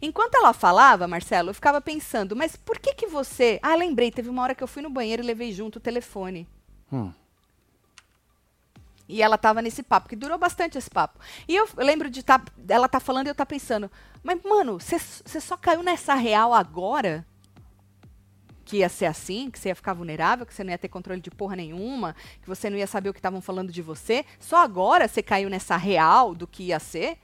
[0.00, 3.60] Enquanto ela falava, Marcelo, eu ficava pensando, mas por que que você.
[3.62, 6.48] Ah, lembrei, teve uma hora que eu fui no banheiro e levei junto o telefone.
[6.92, 7.12] Hum.
[9.08, 11.20] E ela tava nesse papo, que durou bastante esse papo.
[11.46, 13.88] E eu eu lembro de tá, ela tá falando e eu tá pensando,
[14.22, 17.24] mas, mano, você só caiu nessa real agora?
[18.66, 21.20] Que ia ser assim, que você ia ficar vulnerável, que você não ia ter controle
[21.20, 24.24] de porra nenhuma, que você não ia saber o que estavam falando de você.
[24.40, 27.16] Só agora você caiu nessa real do que ia ser?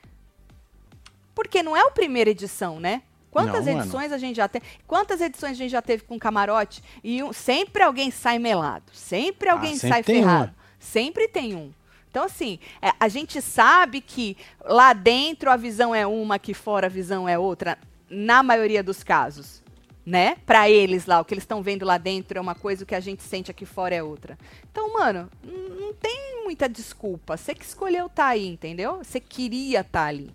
[1.34, 3.03] Porque não é a primeira edição, né?
[3.30, 3.84] Quantas Não, mano.
[3.84, 4.64] edições a gente já teve?
[4.86, 6.82] Quantas edições a gente já teve com camarote?
[7.03, 8.84] E um- sempre alguém sai melado.
[8.93, 10.55] Sempre alguém Ah, sempre sai tem um, ferrado.
[10.78, 11.72] Sempre tem um.
[12.11, 16.86] Então, assim, é, a gente sabe que lá dentro a visão é uma, aqui fora
[16.86, 17.78] a visão é outra,
[18.11, 19.62] na maioria dos casos.
[20.05, 20.37] Né?
[20.47, 22.95] Pra eles lá, o que eles estão vendo lá dentro é uma coisa, o que
[22.95, 24.39] a gente sente aqui fora é outra.
[24.71, 27.37] Então, mano, não tem muita desculpa.
[27.37, 28.99] Você que escolheu estar tá aí, entendeu?
[28.99, 30.31] Você queria estar tá ali.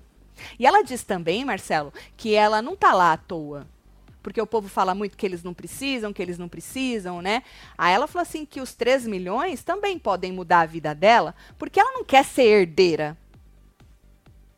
[0.57, 3.68] E ela diz também, Marcelo, que ela não tá lá à toa.
[4.22, 7.43] Porque o povo fala muito que eles não precisam, que eles não precisam, né?
[7.78, 11.80] Aí ela falou assim que os 3 milhões também podem mudar a vida dela, porque
[11.80, 13.18] ela não quer ser herdeira.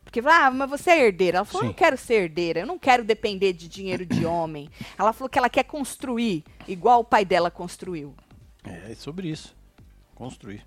[0.09, 1.37] Porque, ah, mas você é herdeira.
[1.37, 1.67] Ela falou, Sim.
[1.67, 4.67] não quero ser herdeira, eu não quero depender de dinheiro de homem.
[4.97, 8.15] Ela falou que ela quer construir, igual o pai dela construiu.
[8.63, 9.55] É, é sobre isso.
[10.15, 10.65] Construir.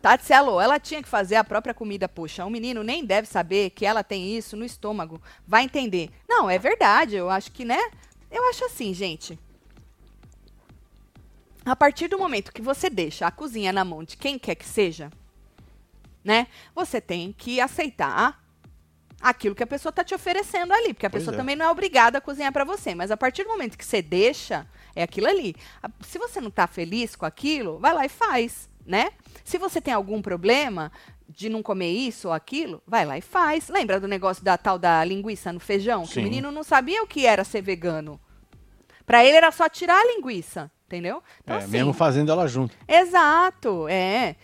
[0.00, 2.46] Tatselo, ela tinha que fazer a própria comida, poxa.
[2.46, 5.20] Um menino nem deve saber que ela tem isso no estômago.
[5.44, 6.10] Vai entender.
[6.28, 7.16] Não, é verdade.
[7.16, 7.78] Eu acho que, né?
[8.30, 9.36] Eu acho assim, gente.
[11.64, 14.64] A partir do momento que você deixa a cozinha na mão de quem quer que
[14.64, 15.10] seja,
[16.22, 16.46] né?
[16.72, 18.43] Você tem que aceitar
[19.20, 21.38] aquilo que a pessoa está te oferecendo ali, porque a pois pessoa é.
[21.38, 24.02] também não é obrigada a cozinhar para você, mas a partir do momento que você
[24.02, 25.54] deixa, é aquilo ali.
[26.00, 29.10] Se você não está feliz com aquilo, vai lá e faz, né?
[29.44, 30.92] Se você tem algum problema
[31.28, 33.68] de não comer isso ou aquilo, vai lá e faz.
[33.68, 36.04] Lembra do negócio da tal da linguiça no feijão?
[36.04, 36.12] Sim.
[36.12, 38.20] Que o menino não sabia o que era ser vegano.
[39.06, 41.22] Para ele era só tirar a linguiça, entendeu?
[41.42, 42.74] Então, é, assim, mesmo fazendo ela junto.
[42.88, 44.36] Exato, é.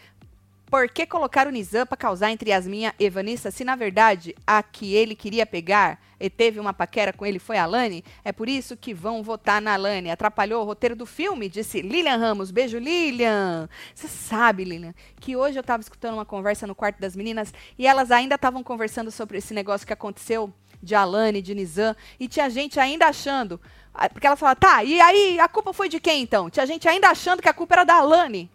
[0.70, 4.62] Por que colocar o Nizam para causar entre Yasmin e Vanessa se na verdade a
[4.62, 8.04] que ele queria pegar e teve uma paquera com ele foi a Lani?
[8.24, 10.12] É por isso que vão votar na Lani.
[10.12, 12.52] Atrapalhou o roteiro do filme, disse Lilian Ramos.
[12.52, 13.68] Beijo, Lilian.
[13.92, 17.84] Você sabe, Lilian, que hoje eu estava escutando uma conversa no quarto das meninas e
[17.84, 22.48] elas ainda estavam conversando sobre esse negócio que aconteceu de Alane, de Nizam, e tinha
[22.48, 23.60] gente ainda achando.
[23.92, 26.48] Ah, porque ela fala, tá, e aí a culpa foi de quem então?
[26.48, 28.48] Tinha gente ainda achando que a culpa era da Alane.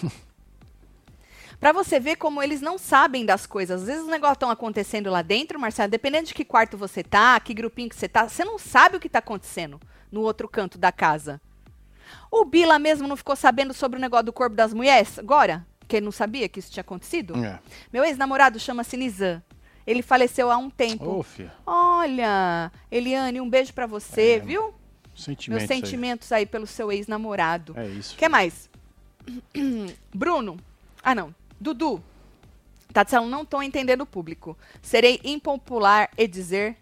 [1.62, 3.82] Para você ver como eles não sabem das coisas.
[3.82, 7.38] Às vezes os negócios estão acontecendo lá dentro, Marcelo, dependendo de que quarto você tá,
[7.38, 10.76] que grupinho que você tá, você não sabe o que está acontecendo no outro canto
[10.76, 11.40] da casa.
[12.32, 15.64] O Bila mesmo não ficou sabendo sobre o negócio do corpo das mulheres agora?
[15.86, 17.36] Que ele não sabia que isso tinha acontecido?
[17.36, 17.60] É.
[17.92, 19.40] Meu ex-namorado chama-se Nizam.
[19.86, 21.24] Ele faleceu há um tempo.
[21.24, 21.24] Oh,
[21.64, 24.74] Olha, Eliane, um beijo para você, é, viu?
[25.14, 26.40] Sentimentos Meus sentimentos aí.
[26.40, 27.72] aí pelo seu ex-namorado.
[27.78, 28.16] É isso.
[28.16, 28.68] que mais?
[30.12, 30.58] Bruno.
[31.00, 31.32] Ah, não.
[31.62, 32.02] Dudu,
[32.92, 34.58] Tatselo, não estou entendendo o público.
[34.82, 36.76] Serei impopular e dizer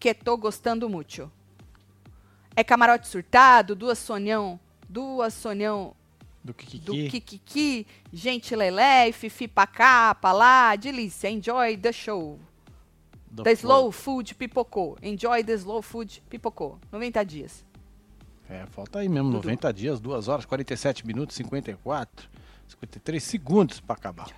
[0.00, 1.30] que estou gostando muito.
[2.56, 4.58] É camarote surtado, duas sonhão,
[4.88, 5.94] duas sonhão
[6.42, 12.40] do Kikiki, do Kikiki gente lelé, fifi pra cá, pra lá, delícia, enjoy the show.
[13.34, 16.78] The, the slow food pipocou, enjoy the slow food pipocou.
[16.90, 17.64] 90 dias.
[18.48, 19.44] É, falta aí mesmo, Dudu.
[19.44, 22.31] 90 dias, 2 horas, 47 minutos, 54.
[22.72, 24.28] 53 segundos para acabar.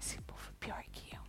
[0.00, 1.20] Esse povo é pior que eu,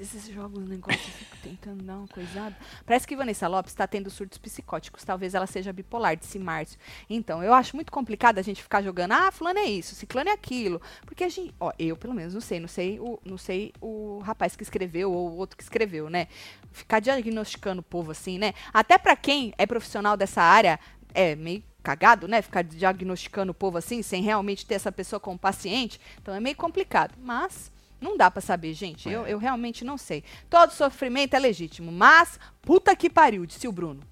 [0.00, 2.56] Esses jogos, negócio, eu fico tentando dar uma coisada.
[2.86, 5.04] Parece que Vanessa Lopes está tendo surtos psicóticos.
[5.04, 6.78] Talvez ela seja bipolar, disse Márcio.
[7.10, 10.32] Então, eu acho muito complicado a gente ficar jogando, ah, fulano é isso, ciclano é
[10.32, 10.80] aquilo.
[11.04, 14.20] Porque a gente, ó, eu pelo menos não sei, não sei o, não sei o
[14.20, 16.28] rapaz que escreveu ou o outro que escreveu, né?
[16.72, 18.54] Ficar diagnosticando o povo assim, né?
[18.72, 20.78] Até para quem é profissional dessa área,
[21.14, 22.42] é meio cagado, né?
[22.42, 26.00] Ficar diagnosticando o povo assim, sem realmente ter essa pessoa como paciente.
[26.20, 27.14] Então é meio complicado.
[27.18, 29.08] Mas não dá para saber, gente.
[29.08, 29.12] É.
[29.12, 30.22] Eu, eu realmente não sei.
[30.48, 34.02] Todo sofrimento é legítimo, mas puta que pariu, disse o Bruno.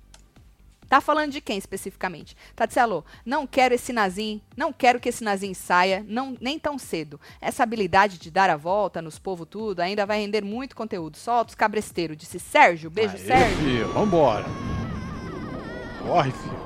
[0.89, 2.37] Tá falando de quem especificamente?
[2.55, 7.21] Tatselo, não quero esse Nazim, não quero que esse Nazim saia, não, nem tão cedo.
[7.41, 11.17] Essa habilidade de dar a volta nos povo tudo ainda vai render muito conteúdo.
[11.17, 12.89] Solta os cabresteiros, disse Sérgio.
[12.89, 13.57] Beijo, Aê, Sérgio.
[13.59, 14.45] Filho, vambora.
[16.07, 16.66] Corre, filho.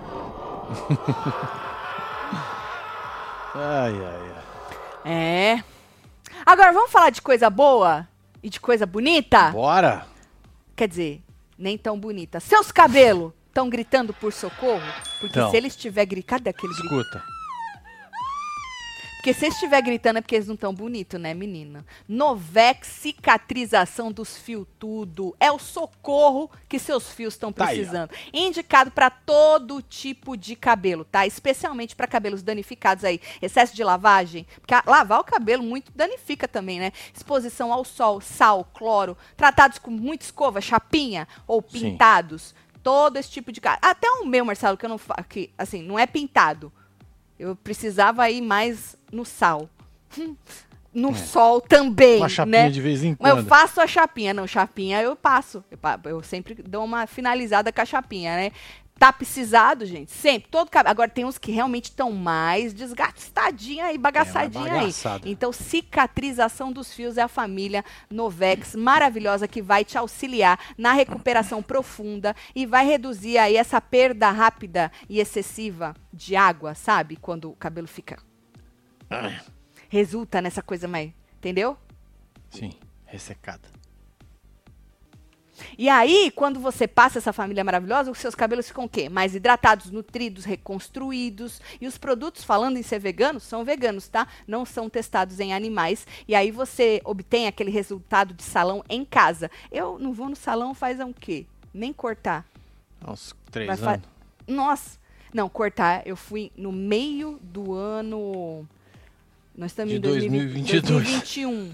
[3.54, 4.44] ai, ai, ai.
[5.04, 5.62] É.
[6.44, 8.08] Agora vamos falar de coisa boa
[8.42, 9.50] e de coisa bonita?
[9.50, 10.06] Bora!
[10.74, 11.22] Quer dizer,
[11.58, 12.40] nem tão bonita.
[12.40, 14.80] Seus cabelos estão gritando por socorro?
[15.20, 16.94] Porque se eles estiver gritando, cadê aquele grito?
[16.94, 17.22] Escuta.
[19.20, 21.84] Porque se estiver gritando é porque eles não estão bonitos, né, menina?
[22.08, 25.36] Novex, cicatrização dos fios tudo.
[25.38, 28.08] É o socorro que seus fios estão precisando.
[28.08, 31.26] Tá aí, Indicado para todo tipo de cabelo, tá?
[31.26, 33.20] Especialmente para cabelos danificados aí.
[33.42, 34.46] Excesso de lavagem.
[34.58, 36.90] Porque lavar o cabelo muito danifica também, né?
[37.14, 39.18] Exposição ao sol, sal, cloro.
[39.36, 42.42] Tratados com muita escova, chapinha ou pintados.
[42.42, 42.54] Sim.
[42.82, 43.60] Todo esse tipo de...
[43.82, 45.00] Até o meu, Marcelo, que eu não...
[45.28, 46.72] Que, assim, não é pintado
[47.40, 49.68] eu precisava ir mais no sal.
[50.92, 51.14] no é.
[51.14, 52.70] sol também, uma chapinha né?
[52.70, 53.38] de vez em quando.
[53.38, 55.64] Eu faço a chapinha, não, chapinha eu passo.
[55.70, 55.78] Eu,
[56.10, 58.52] eu sempre dou uma finalizada com a chapinha, né?
[59.00, 60.12] Tapicizado, gente.
[60.12, 60.50] Sempre.
[60.50, 60.90] Todo cabelo.
[60.90, 64.66] Agora tem uns que realmente estão mais desgastadinhos aí, bagaçadinhos
[65.06, 65.20] É, aí.
[65.24, 71.62] Então, cicatrização dos fios é a família Novex maravilhosa que vai te auxiliar na recuperação
[71.62, 77.16] profunda e vai reduzir aí essa perda rápida e excessiva de água, sabe?
[77.16, 78.18] Quando o cabelo fica.
[79.88, 81.10] Resulta nessa coisa mais.
[81.38, 81.74] Entendeu?
[82.50, 82.74] Sim,
[83.06, 83.79] ressecada.
[85.78, 89.08] E aí, quando você passa essa família maravilhosa, os seus cabelos ficam o quê?
[89.08, 91.60] Mais hidratados, nutridos, reconstruídos.
[91.80, 94.26] E os produtos, falando em ser veganos, são veganos, tá?
[94.46, 96.06] Não são testados em animais.
[96.26, 99.50] E aí você obtém aquele resultado de salão em casa.
[99.70, 101.46] Eu não vou no salão faz um quê?
[101.72, 102.44] Nem cortar.
[103.06, 104.02] Uns três anos.
[104.46, 105.00] Nossa!
[105.32, 108.66] Não, cortar, eu fui no meio do ano.
[109.56, 110.82] Nós estamos De em 2022.
[110.82, 111.04] 2022.
[111.04, 111.72] 2021,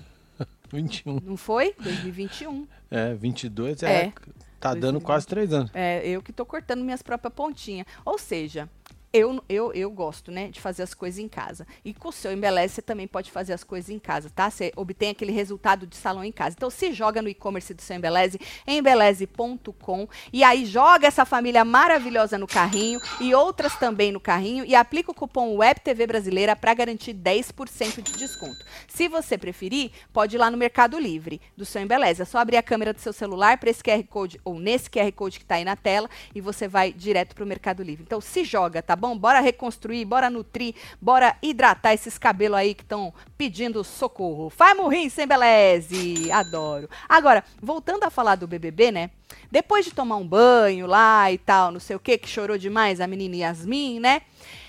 [0.70, 1.20] 21.
[1.22, 1.74] não foi?
[1.78, 2.66] 2021.
[2.90, 4.06] É, 22 É.
[4.06, 4.12] é.
[4.58, 5.70] Tá dando quase três anos.
[5.74, 7.86] É, eu que tô cortando minhas próprias pontinhas.
[8.04, 8.68] Ou seja,
[9.16, 11.66] eu, eu, eu gosto, né, de fazer as coisas em casa.
[11.84, 14.50] E com o seu Embeleze, você também pode fazer as coisas em casa, tá?
[14.50, 16.54] Você obtém aquele resultado de salão em casa.
[16.56, 22.36] Então, se joga no e-commerce do seu Embeleze, embeleze.com, e aí joga essa família maravilhosa
[22.36, 27.14] no carrinho e outras também no carrinho e aplica o cupom WebTV Brasileira para garantir
[27.14, 28.64] 10% de desconto.
[28.86, 32.22] Se você preferir, pode ir lá no Mercado Livre do seu Embeleze.
[32.22, 35.10] É só abrir a câmera do seu celular para esse QR Code ou nesse QR
[35.12, 38.04] Code que está aí na tela e você vai direto para o Mercado Livre.
[38.04, 39.05] Então se joga, tá bom?
[39.14, 44.48] Bora reconstruir, bora nutrir, bora hidratar esses cabelos aí que estão pedindo socorro.
[44.48, 46.32] Faz morrer sem Embeleze!
[46.32, 46.88] Adoro.
[47.06, 49.10] Agora, voltando a falar do BBB, né?
[49.50, 53.00] Depois de tomar um banho lá e tal, não sei o que, que chorou demais
[53.00, 54.22] a menina Yasmin, né?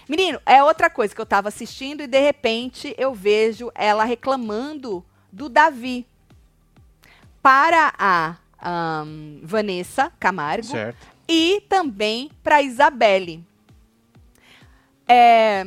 [0.10, 5.04] Menino, é outra coisa que eu tava assistindo e de repente eu vejo ela reclamando
[5.32, 6.06] do Davi.
[7.42, 11.08] Para a ahn, Vanessa Camargo Certo.
[11.28, 13.44] e também para Isabelle.
[15.08, 15.66] É,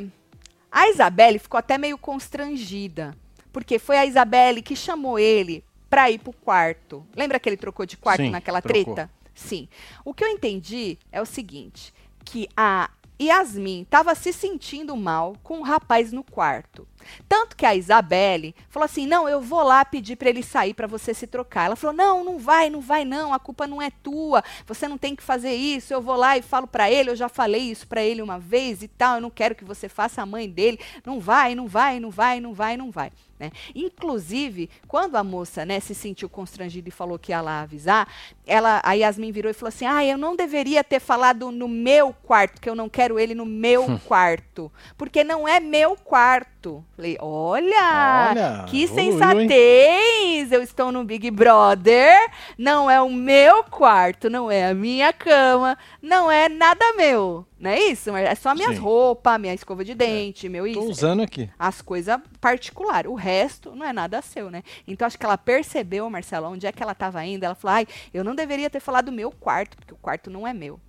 [0.70, 3.16] a Isabelle ficou até meio constrangida,
[3.52, 7.06] porque foi a Isabelle que chamou ele para ir pro quarto.
[7.16, 8.94] Lembra que ele trocou de quarto Sim, naquela trocou.
[8.94, 9.10] treta?
[9.34, 9.68] Sim.
[10.04, 11.92] O que eu entendi é o seguinte,
[12.24, 16.86] que a Yasmin estava se sentindo mal com o rapaz no quarto.
[17.28, 20.86] Tanto que a Isabelle falou assim: "Não, eu vou lá pedir para ele sair para
[20.86, 21.66] você se trocar".
[21.66, 24.42] Ela falou: "Não, não vai, não vai não, a culpa não é tua.
[24.66, 25.92] Você não tem que fazer isso.
[25.92, 28.82] Eu vou lá e falo para ele, eu já falei isso para ele uma vez
[28.82, 30.78] e tal, eu não quero que você faça a mãe dele.
[31.04, 33.12] Não vai, não vai, não vai, não vai, não vai".
[33.40, 33.50] Né?
[33.74, 38.06] Inclusive, quando a moça né, se sentiu constrangida e falou que ia lá avisar,
[38.46, 42.12] ela, a Yasmin virou e falou assim: Ah, eu não deveria ter falado no meu
[42.12, 44.70] quarto, que eu não quero ele no meu quarto.
[44.98, 46.59] Porque não é meu quarto.
[46.94, 50.52] Falei, olha, Olha, que evoluiu, sensatez!
[50.52, 55.78] Eu estou no Big Brother, não é o meu quarto, não é a minha cama,
[56.02, 57.46] não é nada meu.
[57.58, 58.14] Não é isso?
[58.16, 58.80] É só minhas Sim.
[58.80, 61.50] roupas, minha escova de dente, meu Tô isso usando aqui.
[61.58, 63.10] as coisas particulares.
[63.10, 64.62] O resto não é nada seu, né?
[64.86, 67.44] Então acho que ela percebeu, Marcela, onde é que ela estava indo.
[67.44, 70.46] Ela falou: ai, eu não deveria ter falado do meu quarto, porque o quarto não
[70.46, 70.80] é meu.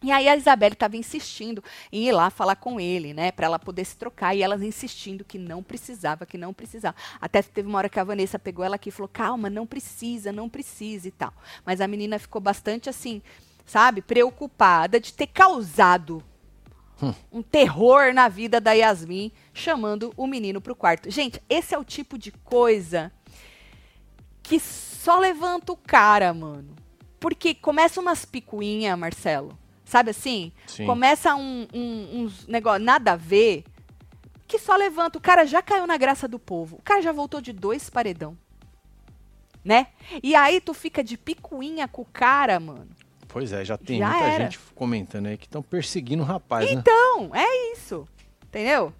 [0.00, 3.58] E aí a Isabelle estava insistindo em ir lá falar com ele, né, para ela
[3.58, 6.94] poder se trocar, e elas insistindo que não precisava, que não precisava.
[7.20, 10.30] Até teve uma hora que a Vanessa pegou ela aqui e falou: "Calma, não precisa,
[10.30, 11.32] não precisa" e tal.
[11.66, 13.20] Mas a menina ficou bastante assim,
[13.66, 16.22] sabe, preocupada de ter causado
[17.32, 21.10] um terror na vida da Yasmin, chamando o menino pro quarto.
[21.10, 23.12] Gente, esse é o tipo de coisa
[24.42, 26.74] que só levanta o cara, mano.
[27.20, 29.56] Porque começa umas picuinhas, Marcelo.
[29.88, 30.52] Sabe assim?
[30.66, 30.84] Sim.
[30.84, 33.64] Começa um, um, uns negócio nada a ver,
[34.46, 35.16] que só levanta.
[35.16, 36.76] O cara já caiu na graça do povo.
[36.76, 38.36] O cara já voltou de dois paredão.
[39.64, 39.86] Né?
[40.22, 42.86] E aí tu fica de picuinha com o cara, mano.
[43.28, 44.44] Pois é, já tem Já muita era.
[44.44, 46.72] gente comentando aí que estão perseguindo o rapaz, né?
[46.72, 48.06] Então, é isso.
[48.44, 48.92] Entendeu?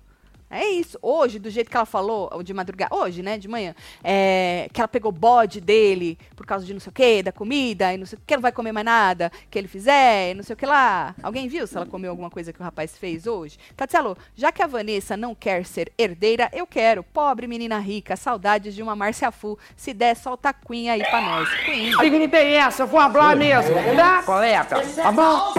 [0.51, 0.99] É isso.
[1.03, 4.81] Hoje, do jeito que ela falou, ou de madrugada, hoje, né, de manhã, é, que
[4.81, 8.07] ela pegou bode dele por causa de não sei o que, da comida, e não
[8.07, 10.57] sei o que, não vai comer mais nada que ele fizer, e não sei o
[10.57, 11.15] que lá.
[11.23, 13.59] Alguém viu se ela comeu alguma coisa que o rapaz fez hoje?
[13.77, 17.03] Tatielo, já que a Vanessa não quer ser herdeira, eu quero.
[17.03, 19.59] Pobre menina rica, saudades de uma Márcia Fu.
[19.77, 21.49] Se der, solta a Queen aí pra nós.
[21.65, 21.97] Queen.
[21.99, 22.83] Que que tem essa?
[22.85, 24.23] Eu vou falar mesmo, tá?
[24.23, 25.53] Coleta, tá bom?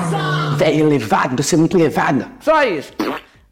[0.57, 2.27] Velho elevado, você é muito elevado.
[2.39, 2.93] Só isso.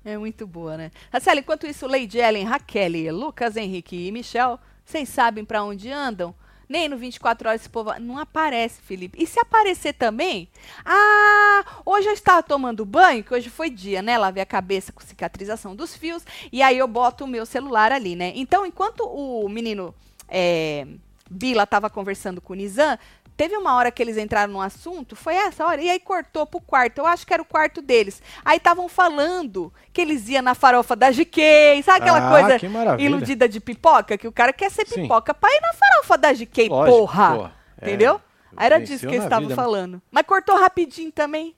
[0.07, 0.89] É muito boa, né?
[1.11, 6.33] Marcelo, enquanto isso, Lady Ellen, Raquel, Lucas Henrique e Michel, vocês sabem pra onde andam?
[6.69, 9.21] Nem no 24 horas esse povo não aparece, Felipe.
[9.21, 10.47] E se aparecer também?
[10.85, 14.17] Ah, hoje eu estava tomando banho, que hoje foi dia, né?
[14.17, 18.15] Lavei a cabeça com cicatrização dos fios, e aí eu boto o meu celular ali,
[18.15, 18.31] né?
[18.33, 19.93] Então, enquanto o menino
[20.29, 20.87] é,
[21.29, 22.97] Bila estava conversando com o Nizam,
[23.37, 26.59] teve uma hora que eles entraram no assunto, foi essa hora, e aí cortou pro
[26.59, 26.97] quarto.
[26.97, 28.21] Eu acho que era o quarto deles.
[28.43, 33.47] Aí estavam falando que eles iam na farofa da GK, sabe aquela Ah, coisa iludida
[33.47, 34.17] de pipoca?
[34.17, 35.03] Que o cara quer ser Sim.
[35.03, 37.53] pipoca pra ir na farofa da GK, Lógico, porra.
[37.79, 37.85] é.
[37.85, 38.19] Entendeu?
[38.55, 39.55] Aí Era disso que eles estavam né?
[39.55, 40.01] falando.
[40.11, 41.55] Mas cortou rapidinho também.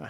[0.00, 0.08] É.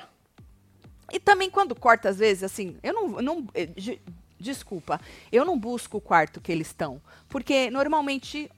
[1.13, 3.09] E também quando corta, às vezes, assim, eu não.
[3.23, 4.01] não eh, de-
[4.39, 5.01] desculpa,
[5.33, 7.01] eu não busco o quarto que eles estão.
[7.31, 8.51] Porque normalmente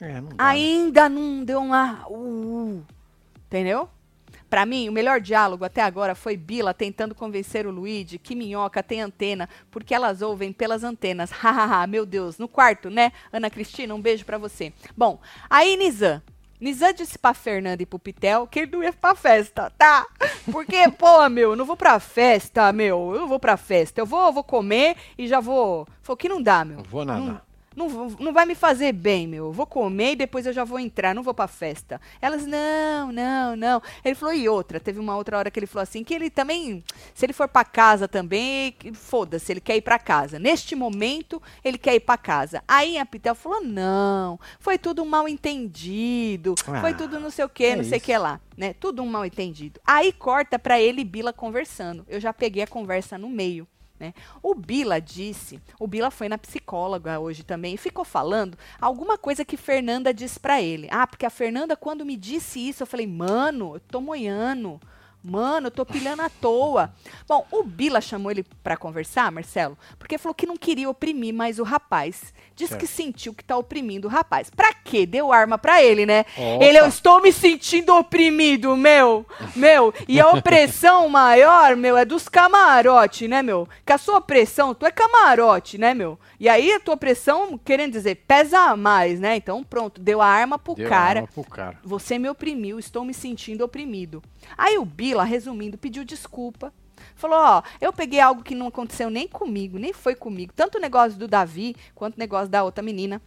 [0.00, 0.36] É, não né?
[0.38, 2.06] ainda não deu uma.
[2.08, 2.82] Uh,
[3.46, 3.88] entendeu?
[4.48, 8.82] Pra mim, o melhor diálogo até agora foi Bila tentando convencer o Luigi que minhoca
[8.82, 11.30] tem antena, porque elas ouvem pelas antenas.
[11.32, 12.38] Hahaha, meu Deus.
[12.38, 13.12] No quarto, né?
[13.30, 14.72] Ana Cristina, um beijo pra você.
[14.96, 15.20] Bom,
[15.50, 16.22] aí Nizam.
[16.60, 20.04] Nizam disse pra Fernanda e pro Pitel que ele não ia pra festa, tá?
[20.50, 23.12] Porque, pô, meu, eu não vou pra festa, meu.
[23.14, 24.00] Eu não vou pra festa.
[24.00, 25.86] Eu vou, eu vou comer e já vou.
[26.02, 26.78] Falou que não dá, meu.
[26.78, 27.20] Não vou nada.
[27.20, 27.40] Não,
[27.78, 29.46] não, não vai me fazer bem, meu.
[29.46, 32.00] Eu vou comer e depois eu já vou entrar, não vou pra festa.
[32.20, 33.82] Elas, não, não, não.
[34.04, 34.80] Ele falou, e outra?
[34.80, 36.82] Teve uma outra hora que ele falou assim, que ele também,
[37.14, 40.38] se ele for pra casa também, foda-se, ele quer ir pra casa.
[40.38, 42.62] Neste momento, ele quer ir pra casa.
[42.66, 47.44] Aí a Pitel falou, não, foi tudo um mal entendido, foi Ah, tudo não sei
[47.44, 48.72] o que, é não sei o que lá, né?
[48.72, 49.80] Tudo um mal entendido.
[49.86, 52.04] Aí corta pra ele e Bila conversando.
[52.08, 53.66] Eu já peguei a conversa no meio.
[53.98, 54.14] Né?
[54.42, 59.44] O Bila disse, o Bila foi na psicóloga hoje também e ficou falando alguma coisa
[59.44, 60.88] que Fernanda disse pra ele.
[60.90, 64.80] Ah, porque a Fernanda quando me disse isso, eu falei, mano, eu tô moiando.
[65.22, 66.92] Mano, eu tô pilhando à toa.
[67.26, 71.58] Bom, o Bila chamou ele pra conversar, Marcelo, porque falou que não queria oprimir mais
[71.58, 72.32] o rapaz.
[72.54, 74.50] Diz que sentiu que tá oprimindo o rapaz.
[74.50, 75.06] Pra quê?
[75.06, 76.24] Deu arma pra ele, né?
[76.36, 76.64] Opa.
[76.64, 79.24] Ele, eu estou me sentindo oprimido, meu.
[79.54, 83.68] Meu, e a opressão maior, meu, é dos camarote, né, meu?
[83.86, 86.18] Que a sua opressão, tu é camarote, né, meu?
[86.40, 89.36] E aí a tua opressão, querendo dizer, pesa mais, né?
[89.36, 91.20] Então, pronto, deu a arma pro Deu cara.
[91.20, 91.78] arma pro cara.
[91.84, 94.20] Você me oprimiu, estou me sentindo oprimido.
[94.56, 96.72] Aí o Bila, resumindo, pediu desculpa.
[97.14, 100.52] Falou, ó, eu peguei algo que não aconteceu nem comigo, nem foi comigo.
[100.54, 103.20] Tanto o negócio do Davi, quanto o negócio da outra menina.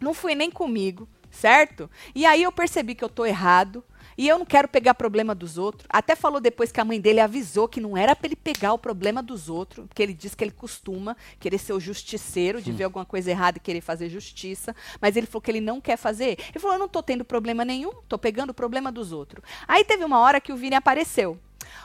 [0.00, 1.90] Não foi nem comigo, certo?
[2.14, 3.84] E aí eu percebi que eu tô errado.
[4.18, 5.86] E eu não quero pegar problema dos outros.
[5.88, 8.78] Até falou depois que a mãe dele avisou que não era pra ele pegar o
[8.78, 12.84] problema dos outros, porque ele diz que ele costuma querer ser o justiceiro, de ver
[12.84, 16.36] alguma coisa errada e querer fazer justiça, mas ele falou que ele não quer fazer.
[16.50, 19.44] Ele falou: "Eu não tô tendo problema nenhum, tô pegando o problema dos outros".
[19.68, 21.38] Aí teve uma hora que o Vini apareceu.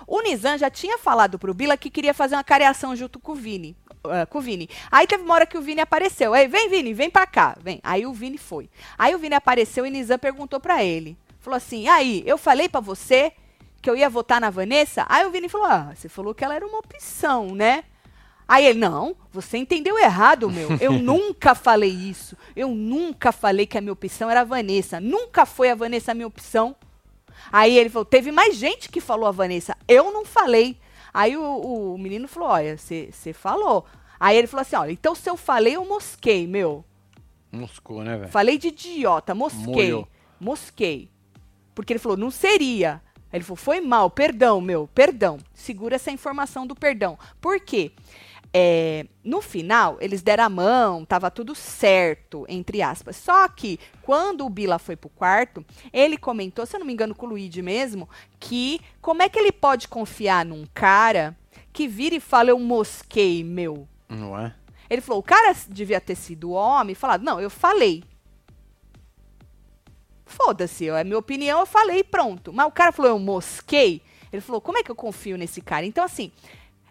[0.07, 3.36] O Nizam já tinha falado pro Bila que queria fazer uma careação junto com o
[3.36, 3.75] Vini.
[4.05, 4.67] ah, com o Vini.
[4.91, 6.34] Aí teve uma hora que o Vini apareceu.
[6.34, 7.55] Aí, vem, Vini, vem pra cá.
[7.61, 7.79] Vem.
[7.84, 8.69] Aí o Vini foi.
[8.97, 11.17] Aí o Vini apareceu e Nizam perguntou pra ele.
[11.43, 13.33] Falou assim: aí, eu falei pra você
[13.81, 15.05] que eu ia votar na Vanessa?
[15.09, 17.83] Aí o Vini falou: ah, você falou que ela era uma opção, né?
[18.47, 20.69] Aí ele, não, você entendeu errado, meu.
[20.79, 22.37] Eu nunca falei isso.
[22.55, 25.01] Eu nunca falei que a minha opção era a Vanessa.
[25.01, 26.77] Nunca foi a Vanessa a minha opção.
[27.51, 29.75] Aí ele falou, teve mais gente que falou a Vanessa.
[29.85, 30.77] Eu não falei.
[31.13, 33.85] Aí o, o menino falou, olha, você falou.
[34.17, 36.85] Aí ele falou assim, olha, então se eu falei, eu mosquei, meu.
[37.51, 38.31] Moscou, né, velho?
[38.31, 39.65] Falei de idiota, mosquei.
[39.65, 40.07] Molhou.
[40.39, 41.12] Mosquei.
[41.74, 43.01] Porque ele falou, não seria.
[43.32, 45.39] Aí Ele falou, foi mal, perdão, meu, perdão.
[45.55, 47.17] Segura essa informação do perdão.
[47.41, 47.91] Por quê?
[48.55, 53.15] É, no final, eles deram a mão, tava tudo certo, entre aspas.
[53.15, 57.15] Só que, quando o Bila foi pro quarto, ele comentou, se eu não me engano
[57.15, 58.07] com o Luigi mesmo,
[58.39, 61.36] que como é que ele pode confiar num cara
[61.71, 63.88] que vira e fala, eu mosquei, meu?
[64.07, 64.53] Não é?
[64.88, 68.03] Ele falou, o cara devia ter sido homem e falado, não, eu falei.
[70.34, 72.51] Foda-se, é minha opinião, eu falei pronto.
[72.51, 74.01] Mas o cara falou, eu mosquei.
[74.31, 75.86] Ele falou, como é que eu confio nesse cara?
[75.86, 76.31] Então, assim,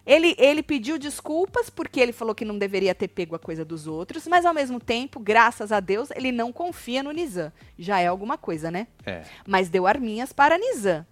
[0.05, 3.85] ele, ele pediu desculpas porque ele falou que não deveria ter pego a coisa dos
[3.85, 7.51] outros, mas ao mesmo tempo, graças a Deus, ele não confia no Nizam.
[7.77, 8.87] Já é alguma coisa, né?
[9.05, 9.23] É.
[9.45, 11.05] mas deu arminhas para Nizam.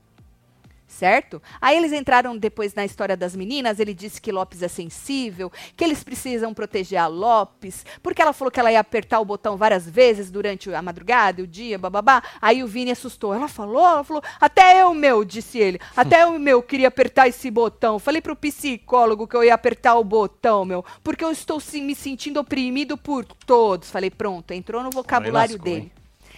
[0.91, 1.41] Certo?
[1.61, 3.79] Aí eles entraram depois na história das meninas.
[3.79, 8.51] Ele disse que Lopes é sensível, que eles precisam proteger a Lopes, porque ela falou
[8.51, 12.21] que ela ia apertar o botão várias vezes durante a madrugada o dia, bababá.
[12.41, 13.33] Aí o Vini assustou.
[13.33, 15.79] Ela falou, ela falou, até eu, meu, disse ele.
[15.95, 17.97] Até eu, meu, queria apertar esse botão.
[17.97, 21.95] Falei pro psicólogo que eu ia apertar o botão, meu, porque eu estou se- me
[21.95, 23.89] sentindo oprimido por todos.
[23.89, 25.91] Falei, pronto, entrou no vocabulário lascou, dele.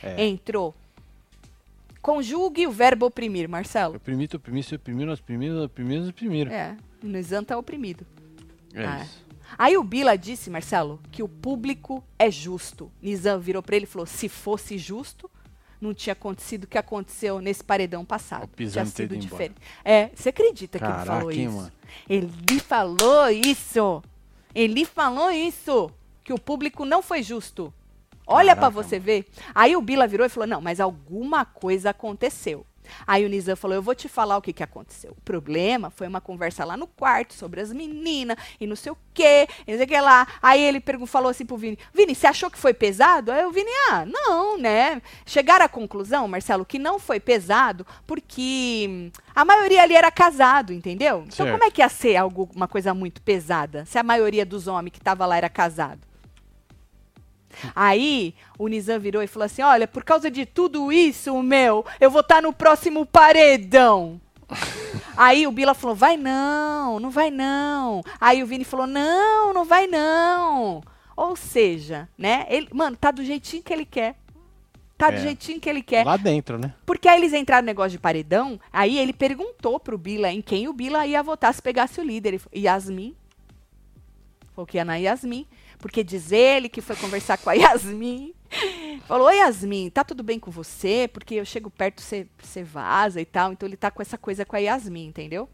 [0.03, 0.23] É.
[0.25, 0.75] Entrou.
[2.03, 3.95] Conjugue o verbo oprimir, Marcelo.
[3.95, 6.53] Oprimir, tu oprimir, se oprimir, nós oprimimos, nós oprimimos, nós oprimimos.
[6.53, 8.05] É, o Nizam tá oprimido.
[8.73, 9.03] É Ah.
[9.03, 9.23] isso.
[9.57, 12.91] Aí o Bila disse, Marcelo, que o público é justo.
[13.01, 15.31] Nizam virou pra ele e falou: se fosse justo,
[15.79, 18.43] não tinha acontecido o que aconteceu nesse paredão passado.
[18.43, 19.55] Ó, pisando tinha sido diferente.
[19.85, 21.51] É, você acredita que ele falou isso?
[21.55, 21.71] mano?
[22.09, 24.03] Ele falou isso.
[24.53, 25.89] Ele falou isso.
[26.21, 27.73] Que o público não foi justo.
[28.25, 29.25] Olha pra Caraca, você ver.
[29.53, 32.65] Aí o Bila virou e falou: não, mas alguma coisa aconteceu.
[33.07, 35.11] Aí o Nizam falou: Eu vou te falar o que, que aconteceu.
[35.11, 38.97] O problema foi uma conversa lá no quarto sobre as meninas e não sei o
[39.13, 40.27] quê, e não sei o que lá.
[40.41, 43.31] Aí ele pergun- falou assim pro Vini: Vini, você achou que foi pesado?
[43.31, 45.01] Aí o Vini: Ah, não, né?
[45.25, 51.19] Chegaram à conclusão, Marcelo, que não foi pesado porque a maioria ali era casado, entendeu?
[51.25, 51.51] Então Certo.
[51.53, 54.91] como é que ia ser algo, uma coisa muito pesada se a maioria dos homens
[54.91, 56.01] que tava lá era casado?
[57.75, 62.09] Aí o Nizam virou e falou assim: Olha, por causa de tudo isso, meu, eu
[62.11, 64.19] vou estar no próximo paredão.
[65.17, 68.01] Aí o Bila falou: Vai não, não vai não.
[68.19, 70.81] Aí o Vini falou: Não, não vai não.
[71.15, 72.45] Ou seja, né?
[72.49, 74.15] Ele, mano, tá do jeitinho que ele quer.
[74.97, 75.21] Tá do É.
[75.21, 76.05] jeitinho que ele quer.
[76.05, 76.73] Lá dentro, né?
[76.85, 80.67] Porque aí eles entraram no negócio de paredão, aí ele perguntou pro Bila em quem
[80.67, 82.29] o Bila ia votar se pegasse o líder.
[82.29, 83.15] Ele falou, Yasmin.
[84.55, 85.47] Falou que ia na Yasmin.
[85.83, 88.33] Porque diz ele que foi conversar com a Yasmin.
[89.05, 91.09] Falou, oi Yasmin, tá tudo bem com você?
[91.11, 93.51] Porque eu chego perto, você, você vaza e tal.
[93.51, 95.49] Então ele tá com essa coisa com a Yasmin, entendeu?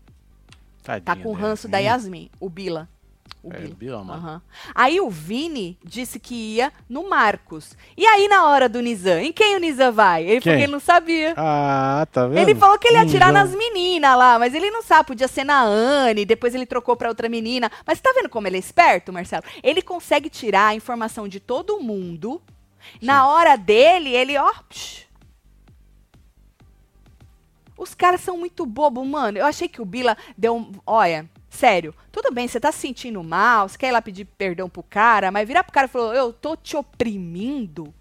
[0.84, 2.88] Tá Tadinho com o ranço da Yasmin, o Bila.
[3.42, 3.60] O É.
[3.60, 4.20] Bila, mano.
[4.20, 4.42] Aham.
[4.76, 7.76] Aí o Vini disse que ia no Marcos.
[7.96, 10.26] E aí na hora do Nizam, em quem o Nizam vai?
[10.26, 11.34] Ele falou que ele não sabia.
[11.38, 12.40] Ah, tá vendo?
[12.40, 15.46] Ele falou que ele ia atirar nas meninas lá, mas ele não sabe, podia ser
[15.46, 17.72] na Anne, depois ele trocou pra outra menina.
[17.86, 19.44] Mas tá vendo como ele é esperto, Marcelo?
[19.64, 22.42] Ele consegue tirar a informação de todo mundo.
[23.02, 24.52] Na hora dele, ele, ó.
[24.70, 25.09] psh.
[27.80, 29.38] Os caras são muito bobo, mano.
[29.38, 30.70] Eu achei que o Bila deu um.
[30.86, 34.70] Olha, sério, tudo bem, você tá se sentindo mal, você quer ir lá pedir perdão
[34.70, 37.94] pro cara, mas virar pro cara e falou: Eu tô te oprimindo.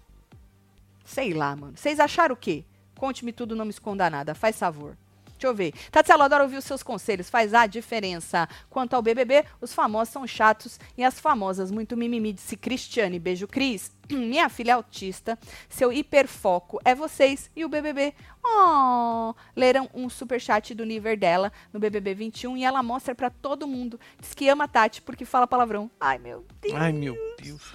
[1.05, 1.77] Sei lá, mano.
[1.77, 2.65] Vocês acharam o quê?
[2.97, 4.35] Conte-me tudo, não me esconda nada.
[4.35, 4.97] Faz favor.
[5.39, 5.73] Deixa eu ver.
[5.89, 7.29] Tatiana, adoro ouvir os seus conselhos.
[7.29, 8.45] Faz a diferença.
[8.69, 12.33] Quanto ao BBB, os famosos são chatos e as famosas muito mimimi.
[12.33, 13.17] Disse Cristiane.
[13.17, 13.89] Beijo, Cris.
[14.11, 15.39] Minha filha é autista.
[15.69, 18.13] Seu hiperfoco é vocês e o BBB.
[18.43, 23.65] Oh, leram um superchat do nível dela no BBB 21 e ela mostra pra todo
[23.65, 23.97] mundo.
[24.19, 25.89] Diz que ama a Tati porque fala palavrão.
[26.01, 26.75] Ai, meu Deus.
[26.75, 27.73] Ai, meu Deus.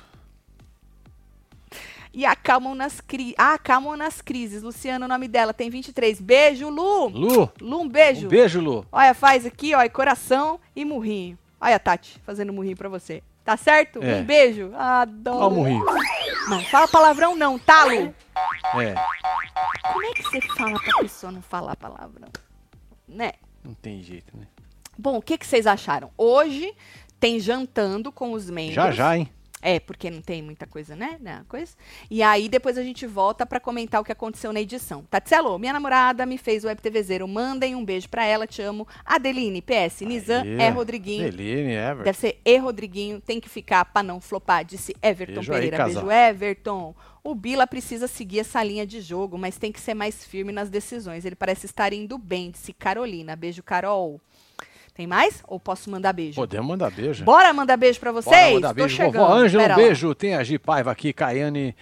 [2.15, 3.35] E acalmam nas, cri...
[3.37, 4.63] ah, acalmam nas crises.
[4.63, 6.21] Luciano, o nome dela, tem 23.
[6.21, 7.09] Beijo, Lu.
[7.09, 8.27] Lu, Lu, um beijo.
[8.27, 8.87] um beijo, Lu.
[8.93, 11.37] Olha, faz aqui, ó, e coração e murrinho.
[11.61, 13.21] Olha a Tati fazendo murrinho pra você.
[13.45, 14.03] Tá certo?
[14.03, 14.17] É.
[14.17, 14.73] Um beijo.
[14.77, 15.39] Adoro.
[15.39, 15.85] Olha o murrinho.
[16.49, 18.15] Não, fala palavrão não, tá, Lu?
[18.81, 18.95] É,
[19.93, 22.29] Como é que você fala pra pessoa não falar palavrão?
[23.09, 23.33] Né?
[23.63, 24.47] não tem jeito, né?
[24.97, 26.11] Bom, o que, que vocês acharam?
[26.17, 26.73] Hoje
[27.19, 28.75] tem jantando com os membros.
[28.75, 29.29] Já, já, hein?
[29.67, 31.17] É, porque não tem muita coisa, né?
[31.21, 31.73] né, Coisa.
[32.11, 35.03] E aí depois a gente volta pra comentar o que aconteceu na edição.
[35.09, 37.27] Tatselo, minha namorada me fez o Web TV Zero.
[37.27, 38.87] Mandem um beijo pra ela, te amo.
[39.07, 40.61] Adeline, PS, Nizam Aí.
[40.61, 41.31] é Rodriguinho.
[41.31, 42.05] Deline, Ever.
[42.05, 45.77] Deve ser E Rodriguinho, tem que ficar pra não flopar, disse Everton Beijo aí, Pereira.
[45.79, 46.05] casal.
[46.05, 46.95] Beijo, Everton.
[47.27, 50.69] O Bila precisa seguir essa linha de jogo, mas tem que ser mais firme nas
[50.69, 51.25] decisões.
[51.25, 53.35] Ele parece estar indo bem, disse Carolina.
[53.35, 54.21] Beijo, Carol.
[54.95, 55.43] Tem mais?
[55.49, 56.37] Ou posso mandar beijo?
[56.37, 57.25] Podemos mandar beijo.
[57.25, 58.55] Bora mandar beijo pra Bora vocês?
[58.55, 58.97] mandar Tô beijo.
[58.97, 59.13] chegando.
[59.27, 60.15] Vovó Ângela, um beijo.
[60.15, 61.75] Tem a Gi Paiva aqui, Caiane.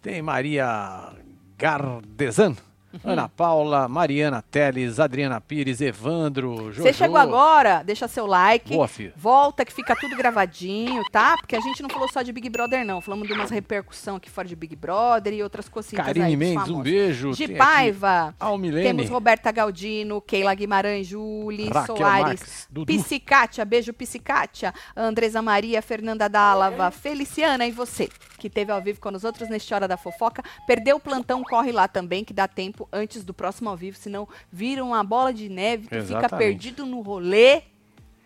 [0.00, 1.12] Tem Maria
[1.58, 2.56] Gardesan.
[3.02, 3.12] Uhum.
[3.12, 6.82] Ana Paula, Mariana Teles, Adriana Pires, Evandro, Jojo.
[6.82, 8.72] Você chegou agora, deixa seu like.
[8.72, 9.12] Boa, filha.
[9.16, 11.36] Volta que fica tudo gravadinho, tá?
[11.36, 13.00] Porque a gente não falou só de Big Brother, não.
[13.00, 16.36] Falamos de umas repercussão aqui fora de Big Brother e outras coisinhas Karine aí.
[16.36, 17.32] Mendes, um beijo.
[17.32, 18.34] De Tem Paiva.
[18.38, 18.86] Almilene.
[18.86, 22.92] Temos Roberta Galdino, Keila Guimarães, Julie Raquel Soares, Marques, Dudu.
[22.92, 28.08] Psicatia, beijo Psicatia, Andresa Maria, Fernanda Dálava, Feliciana e você,
[28.44, 30.42] que teve ao vivo com os outros neste Hora da Fofoca.
[30.66, 34.28] Perdeu o plantão, corre lá também, que dá tempo antes do próximo ao vivo, senão
[34.52, 37.62] viram uma bola de neve, que fica perdido no rolê,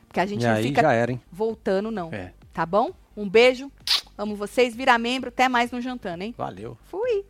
[0.09, 2.13] porque a gente e não fica era, voltando não.
[2.13, 2.33] É.
[2.53, 2.91] Tá bom?
[3.17, 3.71] Um beijo,
[4.17, 6.35] amo vocês, vira membro, até mais no jantando, hein?
[6.37, 6.77] Valeu.
[6.87, 7.25] Fui.